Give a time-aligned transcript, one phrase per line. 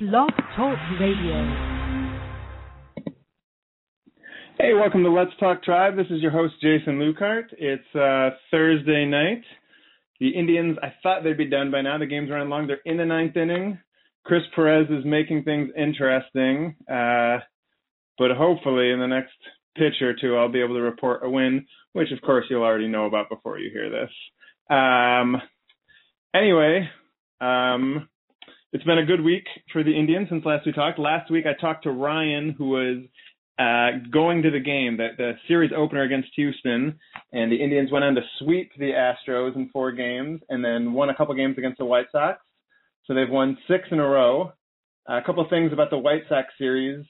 [0.00, 1.84] Blog Talk Radio.
[4.58, 5.94] Hey, welcome to Let's Talk Tribe.
[5.94, 7.44] This is your host, Jason Lukehart.
[7.56, 9.44] It's uh, Thursday night.
[10.18, 11.96] The Indians, I thought they'd be done by now.
[11.98, 12.66] The game's running long.
[12.66, 13.78] They're in the ninth inning.
[14.24, 16.74] Chris Perez is making things interesting.
[16.90, 17.38] Uh,
[18.18, 19.34] but hopefully, in the next
[19.76, 22.88] pitch or two, I'll be able to report a win, which, of course, you'll already
[22.88, 24.10] know about before you hear this.
[24.76, 25.40] Um,
[26.34, 26.88] anyway,
[27.40, 28.08] um,
[28.74, 30.98] it's been a good week for the Indians since last we talked.
[30.98, 33.04] Last week, I talked to Ryan, who was
[33.56, 36.98] uh, going to the game, the, the series opener against Houston,
[37.32, 41.08] and the Indians went on to sweep the Astros in four games and then won
[41.08, 42.40] a couple games against the White Sox.
[43.04, 44.52] So they've won six in a row.
[45.08, 47.06] Uh, a couple things about the White Sox series,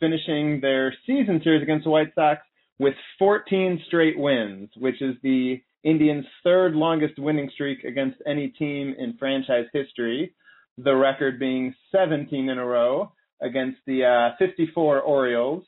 [0.00, 2.40] finishing their season series against the White Sox
[2.78, 8.94] with 14 straight wins, which is the Indians' third longest winning streak against any team
[8.98, 10.32] in franchise history.
[10.78, 15.64] The record being 17 in a row against the uh, 54 Orioles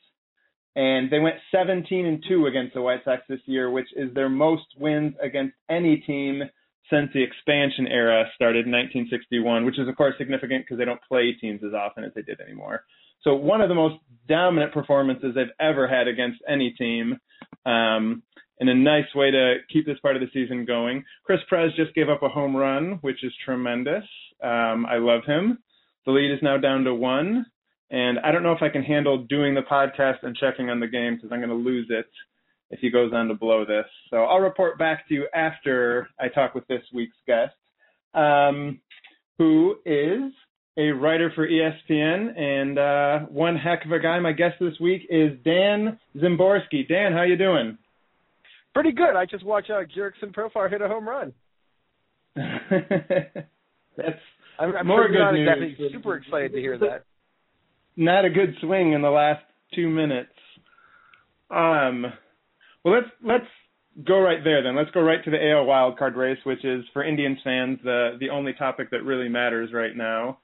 [0.75, 4.29] and they went 17 and 2 against the White Sox this year, which is their
[4.29, 6.43] most wins against any team
[6.89, 11.01] since the expansion era started in 1961, which is of course significant because they don't
[11.07, 12.83] play teams as often as they did anymore.
[13.23, 13.95] So one of the most
[14.27, 17.17] dominant performances they've ever had against any team,
[17.65, 18.21] um,
[18.59, 21.03] and a nice way to keep this part of the season going.
[21.23, 24.03] Chris Perez just gave up a home run, which is tremendous.
[24.41, 25.59] Um, I love him.
[26.05, 27.45] The lead is now down to one.
[27.91, 30.87] And I don't know if I can handle doing the podcast and checking on the
[30.87, 32.07] game because I'm going to lose it
[32.71, 33.85] if he goes on to blow this.
[34.09, 37.53] So I'll report back to you after I talk with this week's guest,
[38.13, 38.79] um,
[39.37, 40.31] who is
[40.77, 44.19] a writer for ESPN and uh, one heck of a guy.
[44.19, 46.87] My guest this week is Dan Szymborski.
[46.87, 47.77] Dan, how you doing?
[48.75, 49.15] Pretty good.
[49.15, 51.33] I just watched uh, Jurickson Profar hit a home run.
[52.35, 54.19] That's
[54.59, 55.71] I'm, I'm more sure good not news.
[55.71, 57.05] exactly super excited to hear that.
[57.95, 59.41] not a good swing in the last
[59.73, 60.29] two minutes.
[61.49, 62.05] Um,
[62.83, 63.45] well, let's let's
[64.05, 64.75] go right there then.
[64.75, 68.29] Let's go right to the AL wildcard race, which is for Indians fans the the
[68.29, 70.39] only topic that really matters right now.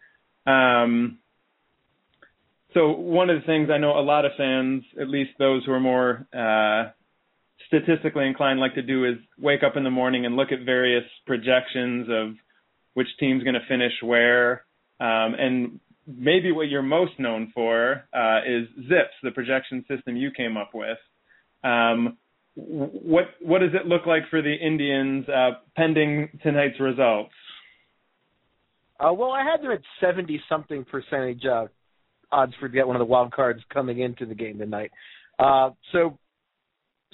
[0.48, 1.18] Um,
[2.74, 5.74] so one of the things I know a lot of fans, at least those who
[5.74, 6.92] are more uh,
[7.72, 11.06] statistically inclined, like to do is wake up in the morning and look at various
[11.26, 12.36] projections of
[12.94, 14.66] which team's going to finish where.
[15.00, 20.32] Um, and maybe what you're most known for uh, is Zips, the projection system you
[20.36, 20.98] came up with.
[21.64, 22.18] Um,
[22.56, 27.32] what what does it look like for the Indians uh, pending tonight's results?
[29.00, 31.68] Uh, well, I had them at seventy something percentage uh,
[32.30, 34.92] odds for get one of the wild cards coming into the game tonight.
[35.40, 36.20] Uh, so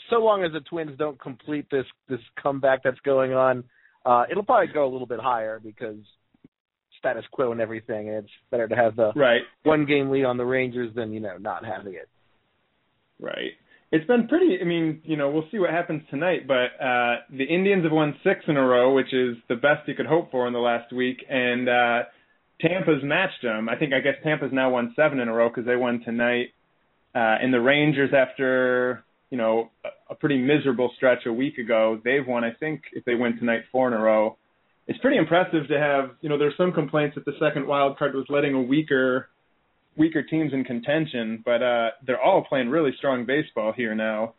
[0.10, 3.64] so long as the Twins don't complete this this comeback that's going on,
[4.06, 5.98] uh, it'll probably go a little bit higher because
[7.00, 10.38] status quo and everything, and it's better to have the Right, one game lead on
[10.38, 12.10] the Rangers than you know not having it.
[13.20, 13.52] right.
[13.90, 14.58] It's been pretty.
[14.60, 18.16] I mean, you know, we'll see what happens tonight, but uh, the Indians have won
[18.22, 20.92] six in a row, which is the best you could hope for in the last
[20.92, 22.00] week, and uh,
[22.60, 23.70] Tampa's matched them.
[23.70, 26.48] I think I guess Tampa's now won seven in a row because they won tonight,
[27.16, 29.70] uh, and the Rangers after you know
[30.10, 32.44] a, pretty miserable stretch a week ago, they've won.
[32.44, 34.38] I think if they win tonight, four in a row.
[34.88, 36.12] It's pretty impressive to have.
[36.22, 39.30] You know, there's some complaints that the second wild card was letting a weaker
[39.98, 44.34] weaker teams in contention, but uh, they're all playing really strong baseball here now.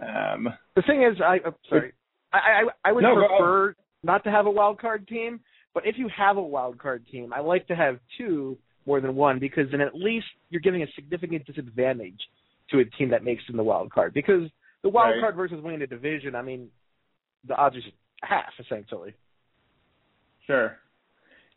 [0.00, 1.92] Um, The thing is, I I'm sorry,
[2.32, 5.40] I I, I would No, prefer not to have a wild card team,
[5.74, 9.14] but if you have a wild card team, I like to have two more than
[9.14, 12.20] one because then at least you're giving a significant disadvantage
[12.72, 14.50] to a team that makes it in the wild card because
[14.82, 15.20] the wild Right.
[15.20, 16.68] card versus winning a division, I mean,
[17.46, 19.14] the odds are just half essentially.
[20.46, 20.76] Sure.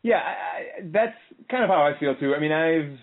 [0.02, 0.62] Yeah, I, I,
[0.92, 1.16] that's
[1.50, 2.34] kind of how I feel too.
[2.34, 2.98] I mean, I've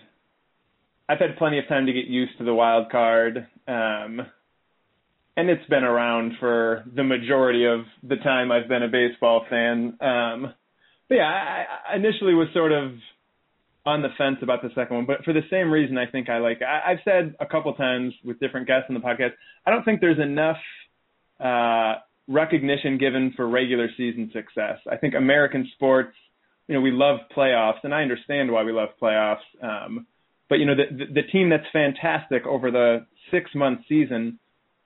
[1.08, 4.20] I've had plenty of time to get used to the wild card, um,
[5.36, 9.98] and it's been around for the majority of the time I've been a baseball fan.
[10.00, 10.54] Um,
[11.08, 12.92] but yeah, I, I initially was sort of
[13.86, 16.38] on the fence about the second one, but for the same reason, I think I
[16.38, 16.60] like.
[16.62, 19.32] I, I've said a couple times with different guests on the podcast,
[19.66, 20.56] I don't think there's enough
[21.38, 24.78] uh, recognition given for regular season success.
[24.90, 26.14] I think American sports,
[26.68, 29.44] you know, we love playoffs, and I understand why we love playoffs.
[29.62, 30.06] Um,
[30.48, 34.38] but you know, the, the the team that's fantastic over the six month season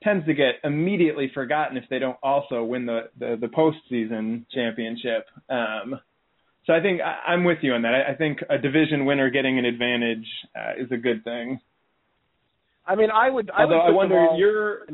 [0.02, 5.26] tends to get immediately forgotten if they don't also win the the, the postseason championship.
[5.48, 6.00] Um,
[6.68, 7.94] so I think I, I'm with you on that.
[7.94, 11.58] I, I think a division winner getting an advantage uh, is a good thing.
[12.86, 13.50] I mean, I would.
[13.50, 14.86] I Although would I wonder, all, you're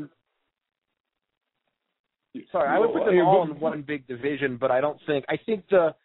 [2.51, 5.25] Sorry, I would put them all in one big division, but I don't think.
[5.29, 5.95] I think the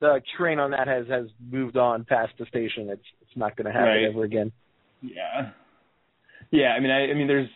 [0.00, 2.88] the train on that has has moved on past the station.
[2.90, 4.04] It's it's not going to happen Right.
[4.04, 4.50] ever again.
[5.02, 5.50] Yeah.
[6.50, 7.48] Yeah, I mean I I mean there's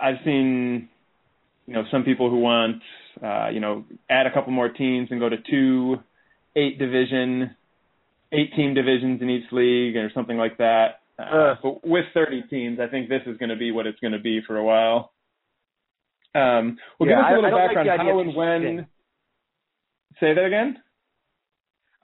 [0.00, 0.88] I've seen
[1.66, 2.82] you know some people who want
[3.22, 5.96] uh you know add a couple more teams and go to two
[6.56, 7.54] eight division
[8.32, 11.00] eight team divisions in each league or something like that.
[11.18, 11.54] Uh, Uh.
[11.62, 14.18] but with 30 teams, I think this is going to be what it's going to
[14.18, 15.12] be for a while.
[16.34, 18.86] Um, well, Yeah, give us I- a little I like background idea how and when.
[20.20, 20.82] Say that again.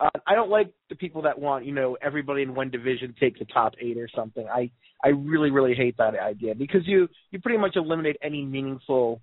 [0.00, 3.38] Uh, I don't like the people that want you know everybody in one division take
[3.38, 4.46] the top eight or something.
[4.48, 4.70] I
[5.04, 9.20] I really really hate that idea because you you pretty much eliminate any meaningful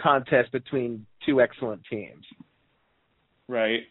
[0.00, 2.24] contest between two excellent teams.
[3.48, 3.82] Right.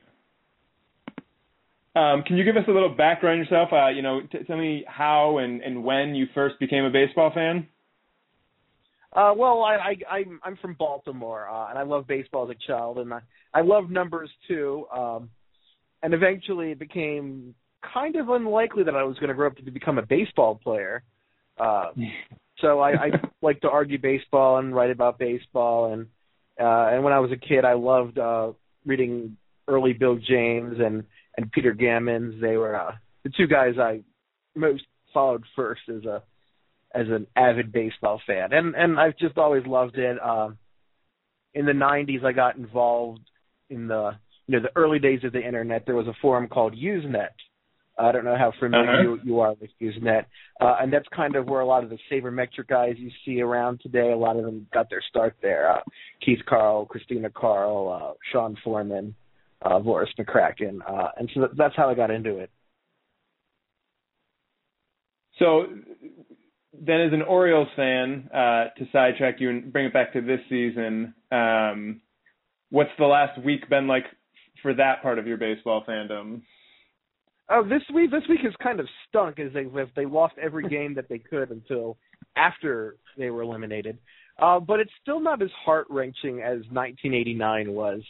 [1.94, 3.70] Um, can you give us a little background yourself?
[3.74, 7.32] Uh, you know, t- tell me how and, and when you first became a baseball
[7.34, 7.68] fan.
[9.14, 12.68] Uh, well, I, I I'm I'm from Baltimore, uh, and I love baseball as a
[12.68, 13.20] child, and I
[13.54, 14.86] I love numbers too.
[14.96, 15.30] Um,
[16.02, 17.54] and eventually, it became
[17.94, 21.04] kind of unlikely that I was going to grow up to become a baseball player.
[21.60, 21.88] Uh,
[22.62, 23.12] so I, I
[23.42, 26.08] like to argue baseball and write about baseball, and
[26.58, 28.54] uh, and when I was a kid, I loved uh,
[28.86, 29.36] reading
[29.68, 31.04] early Bill James and
[31.38, 32.40] and Peter Gammons.
[32.42, 32.92] They were uh,
[33.24, 34.02] the two guys I
[34.56, 34.84] most
[35.14, 36.24] followed first as a
[36.94, 40.18] as an avid baseball fan, and and I've just always loved it.
[40.22, 40.58] Um,
[41.54, 43.22] in the '90s, I got involved
[43.70, 44.12] in the
[44.48, 45.86] you know the early days of the internet.
[45.86, 47.30] There was a forum called Usenet.
[48.00, 49.02] I don't know how familiar Uh-huh.
[49.04, 50.26] you, you are with Usenet,
[50.60, 53.80] uh, and that's kind of where a lot of the sabermetric guys you see around
[53.82, 54.12] today.
[54.12, 55.72] A lot of them got their start there.
[55.72, 55.82] Uh,
[56.26, 59.14] Keith Carl, Christina Kahrl, uh, Sean Foreman,
[59.62, 62.50] uh, Voros McCracken, uh, and so that, that's how I got into it.
[65.40, 65.66] So
[66.80, 70.40] then, as an Orioles fan, uh, to sidetrack you and bring it back to this
[70.50, 72.02] season, um,
[72.70, 74.06] what's the last week been like
[74.62, 76.42] for that part of your baseball fandom?
[77.50, 79.66] Oh, this week this week has kind of stunk as they
[79.96, 81.98] they lost every game that they could until
[82.36, 83.98] after they were eliminated.
[84.42, 88.02] Uh, but it's still not as heart wrenching as 1989 was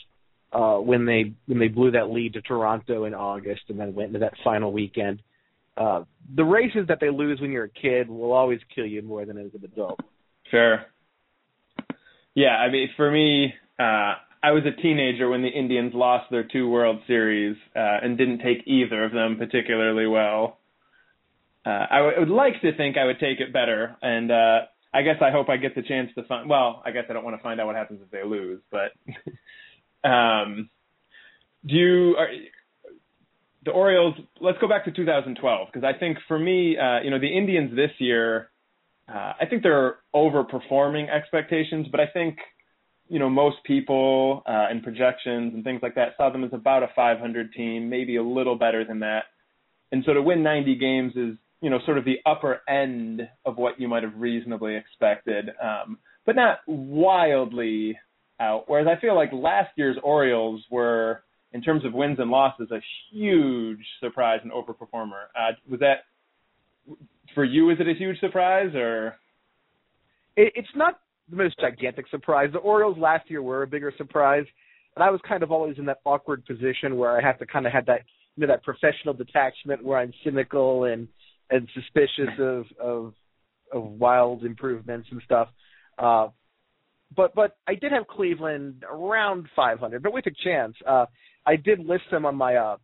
[0.53, 4.07] uh, when they when they blew that lead to Toronto in August and then went
[4.07, 5.21] into that final weekend.
[5.77, 6.03] Uh,
[6.35, 9.37] the races that they lose when you're a kid will always kill you more than
[9.37, 9.99] as an adult.
[10.49, 10.85] Sure.
[12.35, 16.43] Yeah, I mean, for me, uh, I was a teenager when the Indians lost their
[16.43, 20.57] two World Series uh, and didn't take either of them particularly well.
[21.65, 24.59] Uh, I w- would like to think I would take it better, and uh,
[24.93, 26.49] I guess I hope I get the chance to find.
[26.49, 28.93] Well, I guess I don't want to find out what happens if they lose, but
[30.03, 30.69] um,
[31.65, 32.15] do you?
[32.17, 32.27] Are,
[33.63, 34.15] the Orioles.
[34.39, 37.75] Let's go back to 2012 because I think for me, uh, you know, the Indians
[37.75, 38.49] this year.
[39.09, 42.37] Uh, I think they're overperforming expectations, but I think
[43.09, 46.83] you know most people uh, and projections and things like that saw them as about
[46.83, 49.25] a 500 team, maybe a little better than that.
[49.91, 53.57] And so to win 90 games is you know sort of the upper end of
[53.57, 57.97] what you might have reasonably expected, um, but not wildly
[58.41, 58.63] out.
[58.67, 61.23] Whereas I feel like last year's Orioles were,
[61.53, 62.79] in terms of wins and losses, a
[63.11, 65.25] huge surprise and overperformer.
[65.37, 66.05] Uh, was that
[67.35, 67.69] for you?
[67.69, 69.15] Is it a huge surprise or?
[70.35, 70.99] it, it's not
[71.29, 72.49] the most gigantic surprise.
[72.51, 74.45] The Orioles last year were a bigger surprise,
[74.95, 77.65] and I was kind of always in that awkward position where I have to kind
[77.65, 78.01] of have that
[78.35, 81.07] you know that professional detachment where I'm cynical and
[81.49, 83.13] and suspicious of of
[83.73, 85.49] of wild improvements and stuff.
[85.97, 86.29] Uh,
[87.15, 90.75] but but I did have Cleveland around 500, but with a chance.
[90.87, 91.05] Uh,
[91.45, 92.77] I did list them on my uh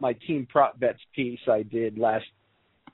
[0.00, 2.24] my team prop bets piece I did last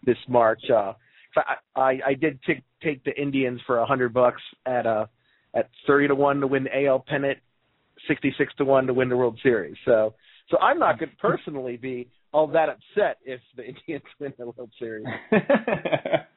[0.04, 0.62] this March.
[0.70, 0.92] Uh,
[1.36, 5.06] I, I I did take take the Indians for a hundred bucks at uh
[5.54, 7.38] at thirty to one to win the AL pennant,
[8.08, 9.76] sixty six to one to win the World Series.
[9.84, 10.14] So
[10.48, 14.46] so I'm not going to personally be all that upset if the Indians win the
[14.46, 15.06] World Series.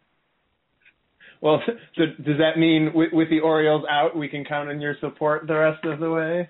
[1.41, 1.61] well,
[1.95, 5.47] so does that mean with, with the Orioles out, we can count on your support
[5.47, 6.49] the rest of the way?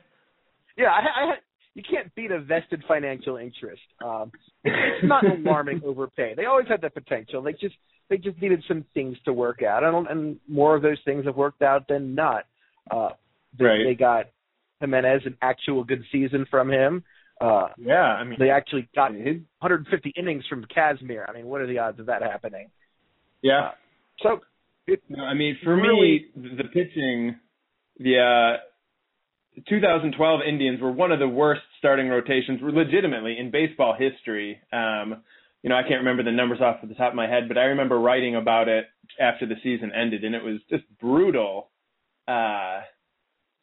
[0.78, 1.00] Yeah, I,
[1.32, 1.34] I.
[1.74, 3.82] You can't beat a vested financial interest.
[4.04, 4.32] Um,
[4.64, 6.34] it's not an alarming overpay.
[6.36, 7.42] They always had the potential.
[7.42, 7.76] They just
[8.10, 11.36] they just needed some things to work out, and, and more of those things have
[11.36, 12.46] worked out than not.
[12.90, 13.10] Uh,
[13.60, 13.84] they, Right.
[13.84, 14.26] they got
[14.80, 17.04] Jimenez an actual good season from him.
[17.42, 21.26] Uh, Yeah, I mean, they actually got his, 150 innings from Kazmir.
[21.28, 22.70] I mean, what are the odds of that happening?
[23.42, 23.72] yeah.
[24.22, 24.40] So it,
[25.10, 27.40] No, I mean, for Really- me, the pitching,
[27.98, 28.58] the uh,
[29.68, 34.60] 2012 Indians were one of the worst starting rotations, legitimately in baseball history.
[34.72, 35.24] Um,
[35.64, 37.66] you know, I can't remember the numbers off the top of my head, but I
[37.66, 38.86] remember writing about it
[39.20, 41.72] after the season ended, and it was just brutal.
[42.28, 42.82] Uh,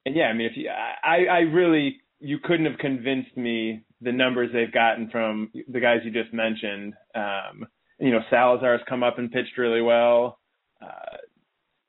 [0.05, 4.11] and yeah, I mean, if you, I, I really, you couldn't have convinced me the
[4.11, 6.95] numbers they've gotten from the guys you just mentioned.
[7.15, 7.67] Um,
[8.01, 10.41] you know, Salazar's come up and pitched really well.
[10.83, 11.17] Uh,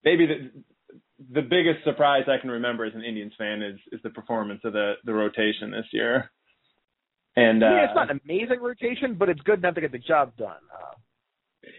[0.04, 0.52] maybe the
[1.34, 4.74] the biggest surprise I can remember as an Indians fan is is the performance of
[4.74, 6.32] the the rotation this year.
[7.36, 9.98] And uh, yeah, it's not an amazing rotation, but it's good enough to get the
[9.98, 10.62] job done.
[10.72, 10.96] Uh,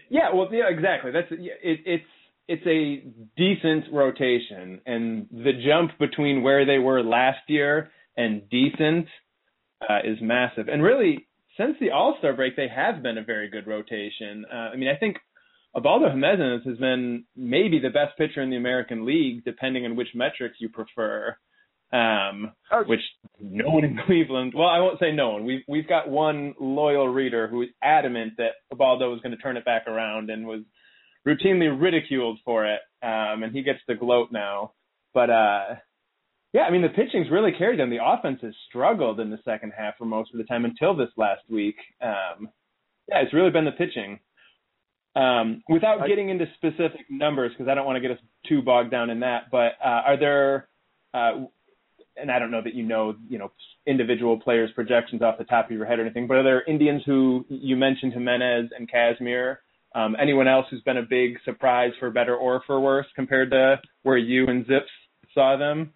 [0.09, 1.11] yeah, well, yeah, exactly.
[1.11, 2.03] That's it, it's
[2.47, 3.07] it's a
[3.37, 9.07] decent rotation, and the jump between where they were last year and decent
[9.81, 10.67] uh, is massive.
[10.67, 14.45] And really, since the All Star break, they have been a very good rotation.
[14.51, 15.17] Uh, I mean, I think
[15.75, 20.07] Ubaldo Jimenez has been maybe the best pitcher in the American League, depending on which
[20.15, 21.35] metrics you prefer.
[21.93, 22.83] Um, oh.
[22.87, 23.01] which
[23.39, 24.53] no one in Cleveland.
[24.55, 25.45] Well, I won't say no one.
[25.45, 29.55] We've we've got one loyal reader who is adamant that Ubaldo was going to turn
[29.55, 30.61] it back around and was
[31.27, 32.79] routinely ridiculed for it.
[33.03, 34.73] Um, and he gets to gloat now.
[35.13, 35.65] But uh,
[36.53, 37.89] yeah, I mean the pitching's really carried them.
[37.89, 41.11] The offense has struggled in the second half for most of the time until this
[41.17, 41.75] last week.
[42.01, 42.49] Um,
[43.07, 44.19] yeah, it's really been the pitching.
[45.15, 48.91] Um, without getting into specific numbers, because I don't want to get us too bogged
[48.91, 50.67] down in that, but uh, are there,
[51.13, 51.45] uh,
[52.17, 53.51] and I don't know that you know, you know,
[53.87, 57.01] individual players' projections off the top of your head or anything, but are there Indians
[57.05, 59.57] who you mentioned Jimenez and Kazmir?
[59.93, 63.79] Um, anyone else who's been a big surprise for better or for worse compared to
[64.03, 64.91] where you and Zips
[65.33, 65.93] saw them?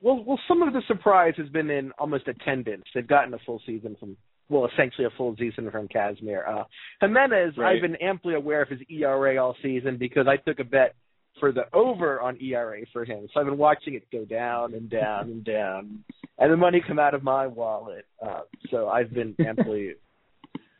[0.00, 2.84] Well, well, some of the surprise has been in almost attendance.
[2.94, 4.16] They've gotten a full season from,
[4.48, 6.46] well, essentially a full season from Kazmir.
[6.46, 6.64] Uh,
[7.00, 7.76] Jimenez, right.
[7.76, 10.94] I've been amply aware of his ERA all season because I took a bet
[11.40, 13.26] for the over on ERA for him.
[13.32, 16.04] So I've been watching it go down and down and down,
[16.38, 18.06] and the money come out of my wallet.
[18.24, 19.94] Uh, so I've been amply,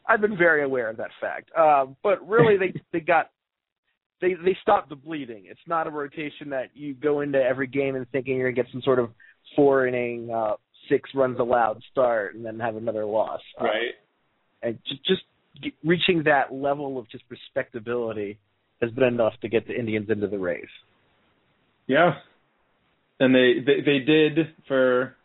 [0.07, 1.51] I've been very aware of that fact.
[1.57, 3.31] Uh, but really, they they got
[4.21, 5.45] they they stop the bleeding.
[5.47, 8.73] It's not a rotation that you go into every game and thinking you're gonna get
[8.73, 9.11] some sort of
[9.57, 10.55] four inning, uh,
[10.89, 13.41] six runs allowed start and then have another loss.
[13.61, 13.95] Uh, right.
[14.63, 15.23] and just, just
[15.85, 18.39] reaching that level of just respectability
[18.81, 20.65] has been enough to get the Indians into the race.
[21.87, 22.15] Yeah,
[23.21, 25.17] and they they, they did for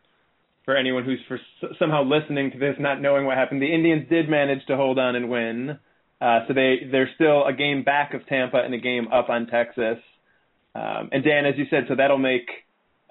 [0.65, 1.39] for anyone who's for
[1.79, 3.61] somehow listening to this, not knowing what happened.
[3.61, 5.79] The Indians did manage to hold on and win.
[6.21, 9.47] Uh, so they they're still a game back of Tampa and a game up on
[9.47, 9.97] Texas.
[10.75, 12.47] Um, and Dan, as you said, so that'll make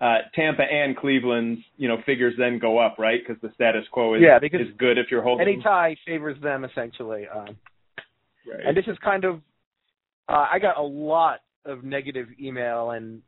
[0.01, 3.21] uh, Tampa and Cleveland's you know figures then go up, right?
[3.27, 5.47] Because the status quo is yeah, because is good if you're holding.
[5.47, 7.27] Any tie favors them essentially.
[7.35, 7.57] Um,
[8.51, 8.67] right.
[8.67, 9.41] And this is kind of
[10.29, 13.23] uh, I got a lot of negative email and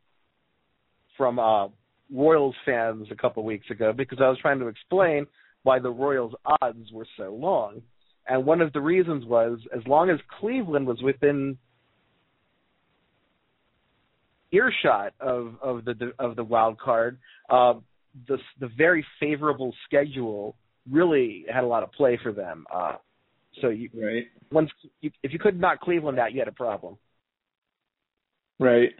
[1.17, 1.67] from uh,
[2.13, 5.25] Royals fans a couple weeks ago because I was trying to explain
[5.63, 7.81] why the Royals odds were so long.
[8.27, 11.57] And one of the reasons was as long as Cleveland was within
[14.51, 17.17] earshot of of the of the wild card,
[17.49, 17.73] uh,
[18.27, 20.55] the the very favorable schedule
[20.89, 22.65] really had a lot of play for them.
[22.73, 22.93] Uh,
[23.61, 24.69] so you right once
[25.01, 26.97] you, if you could knock Cleveland out, you had a problem.
[28.59, 28.91] Right.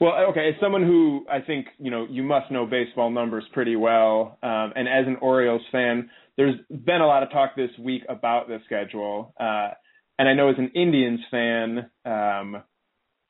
[0.00, 3.76] Well, okay, as someone who I think you know you must know baseball numbers pretty
[3.76, 8.02] well, um, and as an Orioles fan, there's been a lot of talk this week
[8.08, 9.70] about the schedule, uh,
[10.18, 12.62] and I know as an Indians fan, um,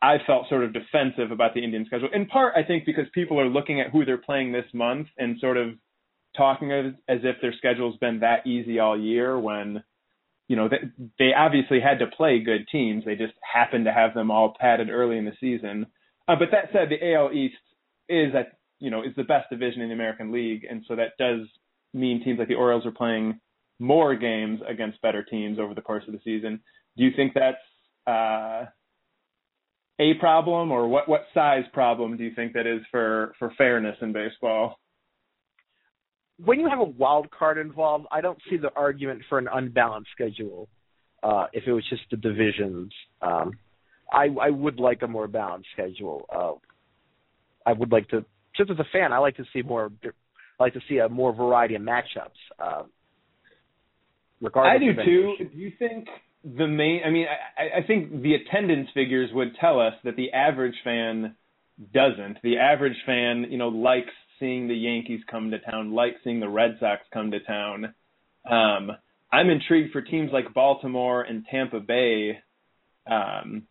[0.00, 2.08] I felt sort of defensive about the Indian schedule.
[2.12, 5.38] In part, I think because people are looking at who they're playing this month and
[5.40, 5.70] sort of
[6.36, 9.82] talking as, as if their schedule's been that easy all year when
[10.48, 10.78] you know, they,
[11.18, 13.04] they obviously had to play good teams.
[13.04, 15.86] They just happened to have them all padded early in the season.
[16.26, 17.54] Uh, but that said, the AL East
[18.08, 21.12] is at you know is the best division in the American League, and so that
[21.18, 21.46] does
[21.92, 23.40] mean teams like the Orioles are playing
[23.78, 26.60] more games against better teams over the course of the season.
[26.96, 27.56] Do you think that's
[28.06, 28.66] uh,
[30.00, 33.96] a problem, or what what size problem do you think that is for for fairness
[34.00, 34.78] in baseball?
[36.44, 40.10] when you have a wild card involved, I don't see the argument for an unbalanced
[40.12, 40.68] schedule.
[41.22, 43.58] Uh, if it was just the divisions, um,
[44.12, 46.26] I, I would like a more balanced schedule.
[46.32, 46.52] Uh,
[47.68, 48.24] I would like to,
[48.56, 49.90] just as a fan, I like to see more.
[50.04, 52.30] I like to see a more variety of matchups.
[52.58, 52.84] Uh,
[54.40, 55.44] regardless I do too.
[55.52, 56.06] Do you think
[56.44, 57.02] the main?
[57.04, 57.26] I mean,
[57.56, 61.36] I, I think the attendance figures would tell us that the average fan
[61.92, 62.38] doesn't.
[62.42, 66.48] The average fan, you know, likes seeing the Yankees come to town, likes seeing the
[66.48, 67.94] Red Sox come to town.
[68.48, 68.92] Um,
[69.32, 72.38] I'm intrigued for teams like Baltimore and Tampa Bay.
[73.10, 73.64] Um,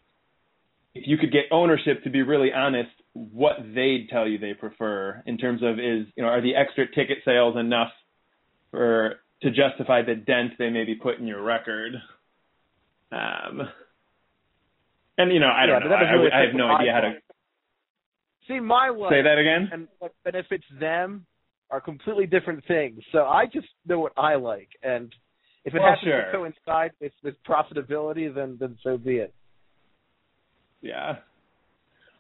[0.93, 5.23] if you could get ownership to be really honest, what they'd tell you they prefer
[5.25, 7.91] in terms of is you know are the extra ticket sales enough
[8.71, 11.93] for to justify the dent they maybe put in your record?
[13.11, 13.67] Um,
[15.17, 15.95] and you know I don't yeah, know.
[15.95, 17.13] I, really I, I have no idea how to
[18.47, 19.11] See, my one.
[19.11, 19.69] Say that again.
[19.71, 21.25] And what benefits them
[21.69, 23.01] are completely different things.
[23.11, 25.13] So I just know what I like, and
[25.65, 26.25] if it Well, happens sure.
[26.25, 29.33] to coincide with, with profitability, then then so be it.
[30.81, 31.17] Yeah.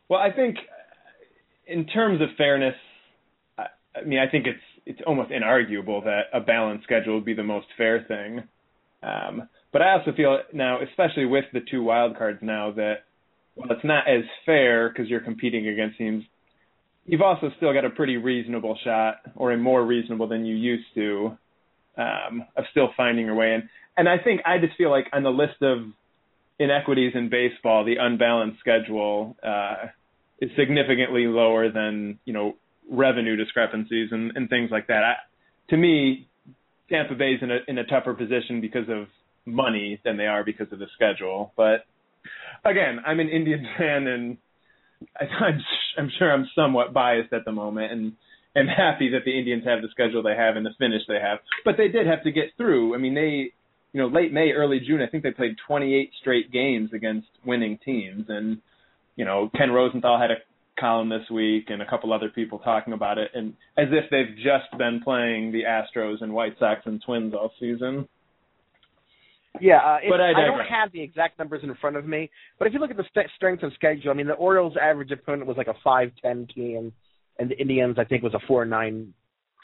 [0.09, 0.57] Well, I think
[1.65, 2.75] in terms of fairness,
[3.57, 7.33] I, I mean, I think it's it's almost inarguable that a balanced schedule would be
[7.33, 8.43] the most fair thing.
[9.01, 13.05] Um, but I also feel now, especially with the two wild cards now, that
[13.55, 16.23] well, it's not as fair because you're competing against teams.
[17.05, 20.87] You've also still got a pretty reasonable shot, or a more reasonable than you used
[20.95, 21.37] to,
[21.97, 23.69] um, of still finding your way in.
[23.95, 25.87] And I think I just feel like on the list of
[26.59, 29.87] inequities in baseball, the unbalanced schedule uh,
[30.39, 32.55] is significantly lower than you know
[32.89, 35.03] revenue discrepancies and, and things like that.
[35.03, 35.13] I,
[35.69, 36.27] to me,
[36.89, 39.07] Tampa Bay's in a in a tougher position because of
[39.47, 41.53] money than they are because of the schedule.
[41.55, 41.85] But
[42.63, 44.37] again, I'm an Indians fan, and
[45.19, 45.61] I, I'm
[45.97, 48.13] I'm sure I'm somewhat biased at the moment, and
[48.55, 51.39] am happy that the Indians have the schedule they have and the finish they have.
[51.65, 52.93] But they did have to get through.
[52.93, 53.53] I mean, they
[53.93, 57.79] you know, late May, early June, I think they played 28 straight games against winning
[57.83, 58.25] teams.
[58.29, 58.59] And,
[59.15, 60.35] you know, Ken Rosenthal had a
[60.79, 64.35] column this week and a couple other people talking about it, and as if they've
[64.35, 68.07] just been playing the Astros and White Sox and Twins all season.
[69.59, 72.67] Yeah, uh, But I I, don't have the exact numbers in front of me, but
[72.67, 75.47] if you look at the st- strength of schedule, I mean, the Orioles' average opponent
[75.47, 76.93] was like a five ten team,
[77.39, 79.13] and the Indians, I think, was a four nine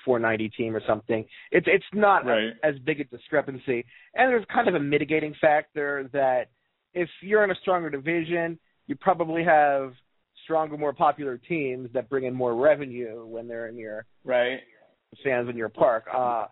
[0.04, 1.26] four ninety team or something.
[1.52, 2.54] It's it's not Right.
[2.64, 3.86] as big a discrepancy,
[4.16, 6.50] and there's kind of a mitigating factor that
[6.94, 9.94] if you're in a stronger division, you probably have
[10.44, 14.60] stronger, more popular teams that bring in more revenue when they're in your Right.
[15.24, 16.06] fans in your park.
[16.14, 16.48] Uh,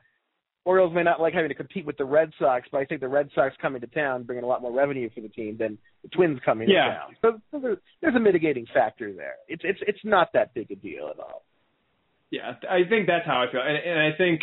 [0.63, 3.07] Orioles may not like having to compete with the Red Sox, but I think the
[3.07, 6.09] Red Sox coming to town bringing a lot more revenue for the team than the
[6.09, 6.85] Twins coming Yeah.
[6.85, 7.15] to town.
[7.21, 9.35] So, so there's, a mitigating factor there.
[9.47, 11.43] It's it's it's not that big a deal at all.
[12.29, 14.39] Yeah, I think that's how I feel, and, and I think,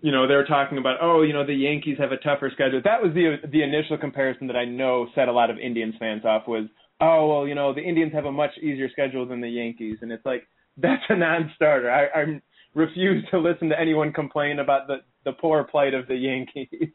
[0.00, 2.80] you know, they're talking about, oh, you know, the Yankees have a tougher schedule.
[2.84, 6.24] That was the the initial comparison that I know set a lot of Indians fans
[6.24, 6.68] off was,
[7.00, 10.12] oh, well, you know, the Indians have a much easier schedule than the Yankees, and
[10.12, 11.90] it's like that's a non-starter.
[11.90, 12.40] I, I
[12.78, 16.90] refuse to listen to anyone complain about the the poor plight of the Yankees.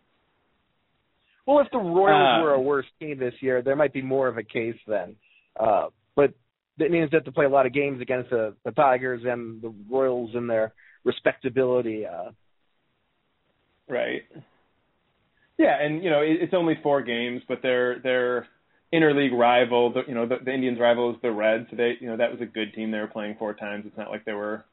[1.45, 4.27] Well, if the Royals Uh, were a worse team this year, there might be more
[4.29, 5.15] of a case then.
[5.59, 6.33] Uh, but
[6.77, 9.61] that means they have to play a lot of games against the, the Tigers and
[9.61, 12.05] the Royals in their respectability.
[12.05, 12.31] Uh,
[13.89, 14.23] Right.
[15.57, 18.47] Yeah, and you know it, it's only four games, but their their
[18.93, 21.67] interleague rival, the, you know the, the Indians' rival is the Reds.
[21.69, 23.83] So they, you know, that was a good team they were playing four times.
[23.85, 24.63] It's not like they were.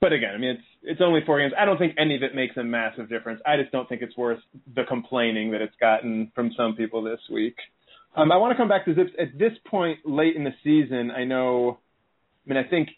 [0.00, 1.52] But again, I mean, it's it's only four games.
[1.58, 3.40] I don't think any of it makes a massive difference.
[3.46, 4.40] I just don't think it's worth
[4.74, 7.56] the complaining that it's gotten from some people this week.
[8.14, 9.10] Um, I want to come back to Zips.
[9.18, 11.78] At this point, late in the season, I know.
[12.46, 12.90] I mean, I think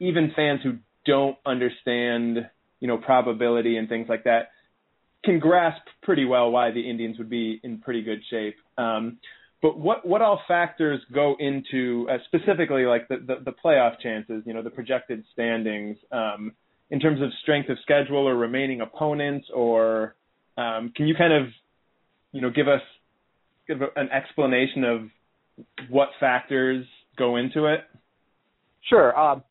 [0.00, 2.48] even fans who don't understand,
[2.80, 4.50] you know, probability and things like that
[5.24, 8.56] can grasp pretty well why the Indians would be in pretty good shape.
[8.78, 9.18] Um,
[9.62, 14.42] but what what all factors go into uh, specifically like the, the the playoff chances?
[14.46, 16.52] You know, the projected standings um,
[16.90, 20.14] in terms of strength of schedule or remaining opponents, or
[20.56, 21.48] um, can you kind of
[22.32, 22.80] you know give us
[23.68, 25.00] give an explanation of
[25.90, 26.86] what factors
[27.18, 27.80] go into it?
[28.88, 29.18] Sure.
[29.18, 29.42] Um,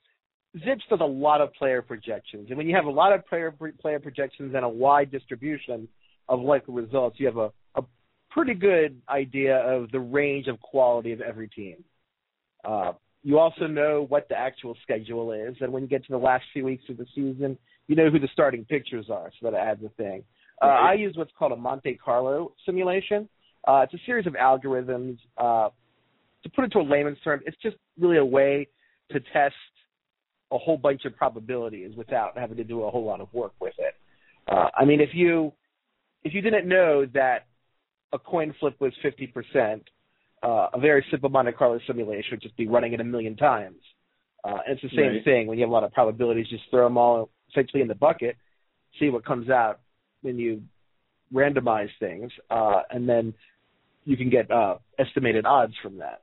[0.66, 3.54] Zips does a lot of player projections, and when you have a lot of player
[3.80, 5.88] player projections and a wide distribution
[6.28, 7.52] of likely results, you have a, a
[8.30, 11.84] pretty good idea of the range of quality of every team.
[12.64, 16.18] Uh, you also know what the actual schedule is, and when you get to the
[16.18, 19.58] last few weeks of the season, you know who the starting pitchers are, so that
[19.58, 20.24] adds a thing.
[20.62, 23.28] Uh, I use what's called a Monte Carlo simulation.
[23.68, 25.18] Uh, it's a series of algorithms.
[25.38, 25.70] Uh,
[26.44, 28.68] to put it to a layman's term, it's just really a way
[29.12, 29.56] to test
[30.52, 33.74] a whole bunch of probabilities without having to do a whole lot of work with
[33.78, 33.96] it.
[34.48, 35.54] Uh, I mean, if you
[36.24, 37.46] if you didn't know that
[38.14, 39.84] a coin flip was fifty percent,
[40.44, 43.82] uh, a very simple Monte Carlo simulation would just be running it a million times.
[44.44, 45.24] Uh, and it's the same Right.
[45.24, 46.48] thing when you have a lot of probabilities.
[46.50, 48.38] Just throw them all essentially in the bucket,
[49.00, 49.80] see what comes out
[50.22, 50.62] when you
[51.34, 53.34] randomize things, uh, and then
[54.06, 56.22] you can get uh, estimated odds from that.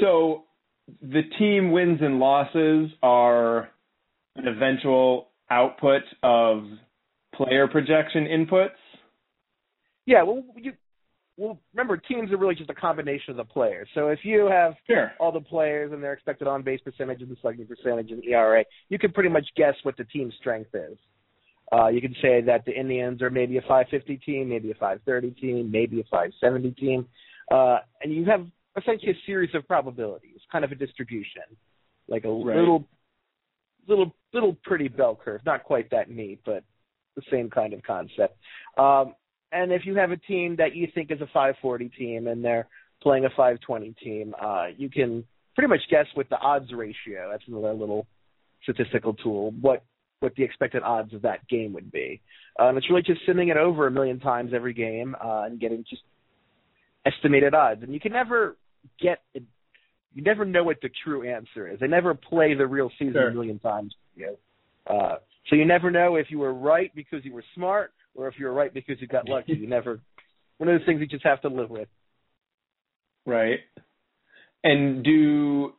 [0.00, 0.44] So
[1.02, 3.70] the team wins and losses are
[4.36, 6.64] an eventual output of
[7.34, 8.70] player projection inputs.
[10.06, 10.72] Yeah, well, you
[11.36, 13.88] well remember teams are really just a combination of the players.
[13.94, 15.12] So if you have Sure.
[15.20, 18.64] all the players and their expected on base percentage and the slugging percentage and ERA,
[18.88, 20.96] you can pretty much guess what the team's strength is.
[21.72, 25.32] Uh, you can say that the Indians are maybe a 550 team, maybe a 530
[25.32, 27.06] team, maybe a 570 team,
[27.50, 31.42] uh, and you have essentially a series of probabilities, kind of a distribution,
[32.08, 32.56] like a Right.
[32.56, 32.84] little
[33.88, 35.44] little little pretty bell curve.
[35.44, 36.64] Not quite that neat, but
[37.14, 38.36] the same kind of concept.
[38.76, 39.14] Um,
[39.62, 42.68] and if you have a team that you think is a 540 team and they're
[43.02, 47.30] playing a 520 team, uh, you can pretty much guess with the odds ratio.
[47.30, 48.06] That's another little
[48.62, 49.52] statistical tool.
[49.60, 49.82] What
[50.20, 52.22] what the expected odds of that game would be.
[52.58, 55.60] Uh, and it's really just sending it over a million times every game uh, and
[55.60, 56.02] getting just
[57.04, 57.82] estimated odds.
[57.82, 58.56] And you can never
[59.00, 61.78] get you never know what the true answer is.
[61.80, 63.28] They never play the real season Sure.
[63.28, 63.94] a million times.
[64.16, 64.36] You
[64.88, 64.96] know?
[64.96, 65.16] uh,
[65.48, 68.52] so you never know if you were right because you were smart or if you're
[68.52, 69.52] right because you got lucky.
[69.52, 70.00] You never.
[70.58, 71.88] One of those things you just have to live with.
[73.26, 73.60] Right.
[74.64, 75.72] And do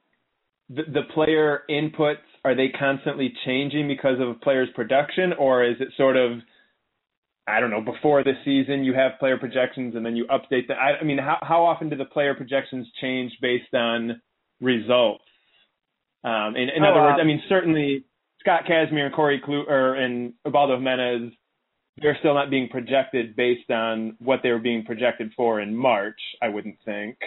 [0.70, 5.76] the, the player inputs are they constantly changing because of a player's production, or is
[5.80, 6.40] it sort of
[7.48, 10.78] I don't know before the season you have player projections and then you update them?
[10.80, 14.22] I, I mean, how how often do the player projections change based on
[14.62, 15.24] results?
[16.24, 18.04] Um, in, in Oh, other words, uh, I mean certainly
[18.42, 21.32] Scott Kazmir and Corey Kluber and Ubaldo Jimenez,
[22.02, 26.20] they're still not being projected based on what they were being projected for in March.
[26.42, 27.18] I wouldn't think.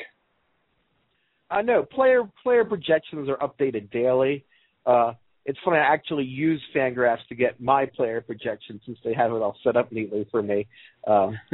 [1.51, 4.45] I know player player projections are updated daily.
[4.87, 5.79] Uh, it's funny.
[5.79, 9.77] I actually use Fangraphs to get my player projections since they have it all set
[9.77, 10.69] up neatly for me.
[11.07, 11.37] Um,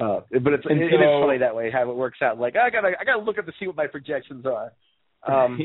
[0.00, 2.38] uh, but it's it, it is funny that way how it works out.
[2.38, 4.72] Like I gotta I gotta look up to see what my projections are.
[5.26, 5.58] Um,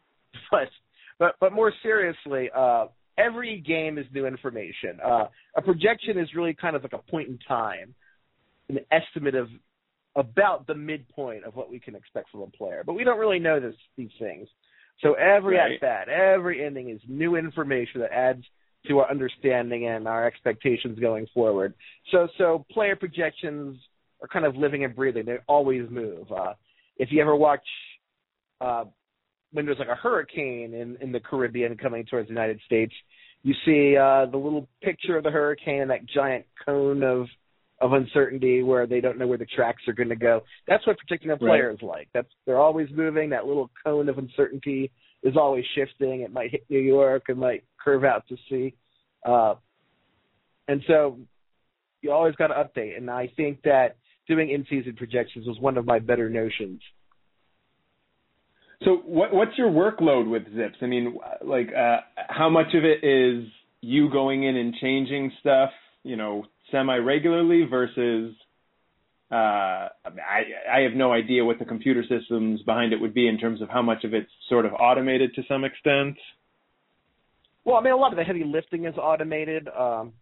[0.50, 0.68] but
[1.20, 2.86] but but more seriously, uh,
[3.18, 4.98] every game is new information.
[5.04, 7.94] Uh, a projection is really kind of like a point in time,
[8.68, 9.48] an estimate of
[10.16, 12.82] about the midpoint of what we can expect from a player.
[12.84, 14.48] But we don't really know this these things.
[15.00, 15.72] So every Right.
[15.72, 18.44] at bat, every inning is new information that adds
[18.86, 21.74] to our understanding and our expectations going forward.
[22.10, 23.78] So so player projections
[24.20, 25.24] are kind of living and breathing.
[25.24, 26.30] They always move.
[26.30, 26.54] Uh,
[26.96, 27.66] if you ever watch
[28.60, 28.84] uh,
[29.52, 32.92] when there's like a hurricane in, in the Caribbean coming towards the United States,
[33.42, 37.26] you see uh, the little picture of the hurricane and that giant cone of
[37.80, 40.42] of uncertainty where they don't know where the tracks are going to go.
[40.68, 42.08] That's what predicting a player is like.
[42.14, 43.30] That's they're always moving.
[43.30, 44.92] That little cone of uncertainty
[45.24, 46.20] is always shifting.
[46.20, 47.24] It might hit New York.
[47.28, 48.74] It might curve out to sea.
[49.26, 49.54] Uh,
[50.68, 51.18] and so
[52.02, 52.96] you always got to update.
[52.96, 53.96] And I think that
[54.28, 56.80] doing in-season projections was one of my better notions.
[58.84, 60.76] So what what's your workload with Zips?
[60.80, 63.48] I mean, like uh, how much of it is
[63.80, 65.70] you going in and changing stuff,
[66.02, 68.34] you know, semi regularly versus
[69.30, 73.38] uh, I I have no idea what the computer systems behind it would be in
[73.38, 76.16] terms of how much of it's sort of automated to some extent.
[77.64, 80.12] Well, I mean, a lot of the heavy lifting is automated, um,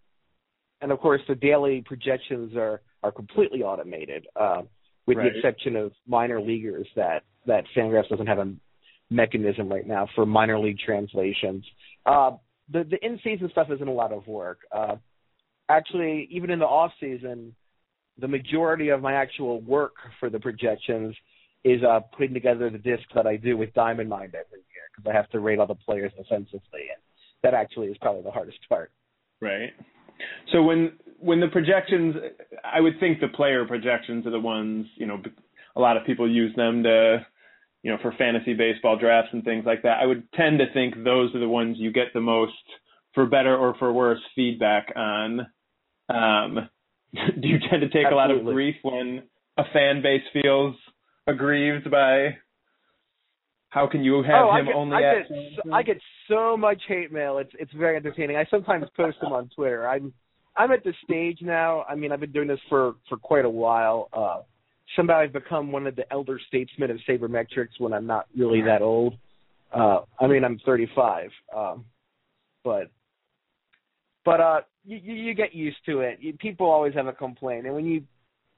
[0.82, 4.62] and of course, the daily projections are are completely automated, uh,
[5.06, 5.32] with Right.
[5.32, 8.52] the exception of minor leaguers that that Fangraphs doesn't have a
[9.10, 11.64] mechanism right now for minor league translations.
[12.06, 12.32] Uh,
[12.72, 14.60] the the in season stuff isn't a lot of work.
[14.72, 14.96] Uh,
[15.68, 17.54] actually, even in the off season,
[18.18, 21.16] the majority of my actual work for the projections
[21.64, 25.10] is uh, putting together the disc that I do with Diamond Mind every year because
[25.10, 27.02] I have to rate all the players defensively, and
[27.42, 28.90] that actually is probably the hardest part.
[29.40, 29.70] Right.
[30.52, 32.14] So when when the projections,
[32.64, 35.20] I would think the player projections are the ones you know.
[35.80, 37.24] A lot of people use them to,
[37.82, 39.98] you know, for fantasy baseball drafts and things like that.
[39.98, 42.52] I would tend to think those are the ones you get the most,
[43.14, 45.46] for better or for worse, feedback on.
[46.10, 46.68] Um,
[47.14, 49.22] do you tend to take a lot of grief when
[49.56, 50.76] a fan base feels
[51.26, 52.36] aggrieved by?
[53.70, 55.28] How can you have oh, him I get, only I at?
[55.28, 55.96] get, so, I get
[56.28, 57.38] so much hate mail.
[57.38, 58.36] It's it's very entertaining.
[58.36, 59.88] I sometimes post them on Twitter.
[59.88, 60.12] I'm
[60.56, 61.84] I'm at the stage now.
[61.88, 64.08] I mean, I've been doing this for for quite a while.
[64.12, 64.40] Uh,
[64.96, 68.82] somehow I've become one of the elder statesmen of sabermetrics when I'm not really that
[68.82, 69.14] old.
[69.72, 71.84] Uh, I mean, I'm 35, um,
[72.64, 72.90] but
[74.24, 76.18] but uh, you, you get used to it.
[76.20, 78.02] You, people always have a complaint, and when you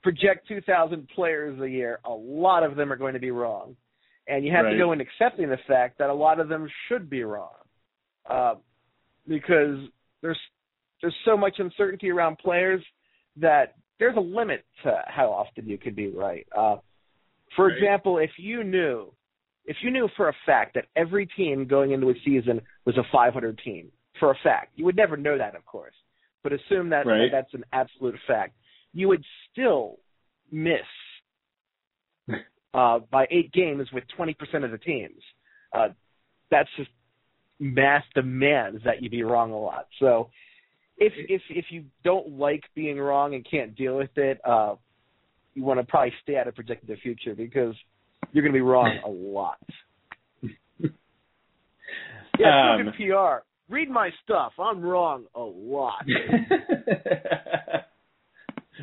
[0.02, 3.76] project 2,000 players a year, a lot of them are going to be wrong,
[4.26, 4.72] and you have Right.
[4.72, 7.54] to go in accepting the fact that a lot of them should be wrong,
[8.28, 8.54] uh,
[9.28, 9.78] because
[10.22, 10.38] there's
[11.00, 12.82] there's so much uncertainty around players
[13.36, 16.44] that there's a limit to how often you could be right.
[16.56, 16.76] Uh,
[17.54, 17.76] for Right.
[17.76, 19.12] example, if you knew
[19.64, 23.04] if you knew for a fact that every team going into a season was a
[23.12, 25.94] 500 team, for a fact, you would never know that, of course,
[26.42, 27.30] but assume that, Right.
[27.30, 28.56] that that's an absolute fact,
[28.92, 30.00] you would still
[30.50, 30.80] miss
[32.74, 35.22] uh, by eight games with 20% of the teams.
[35.72, 35.90] Uh,
[36.50, 36.90] that's just
[37.60, 39.86] math demands that you be wrong a lot.
[40.00, 40.28] So
[40.98, 44.74] if if if you don't like being wrong and can't deal with it, uh,
[45.54, 47.74] you want to probably stay out of predicting the future because
[48.32, 49.58] you're going to be wrong a lot.
[52.38, 53.44] Yeah, Um, PR.
[53.72, 54.52] Read my stuff.
[54.58, 56.04] I'm wrong a lot.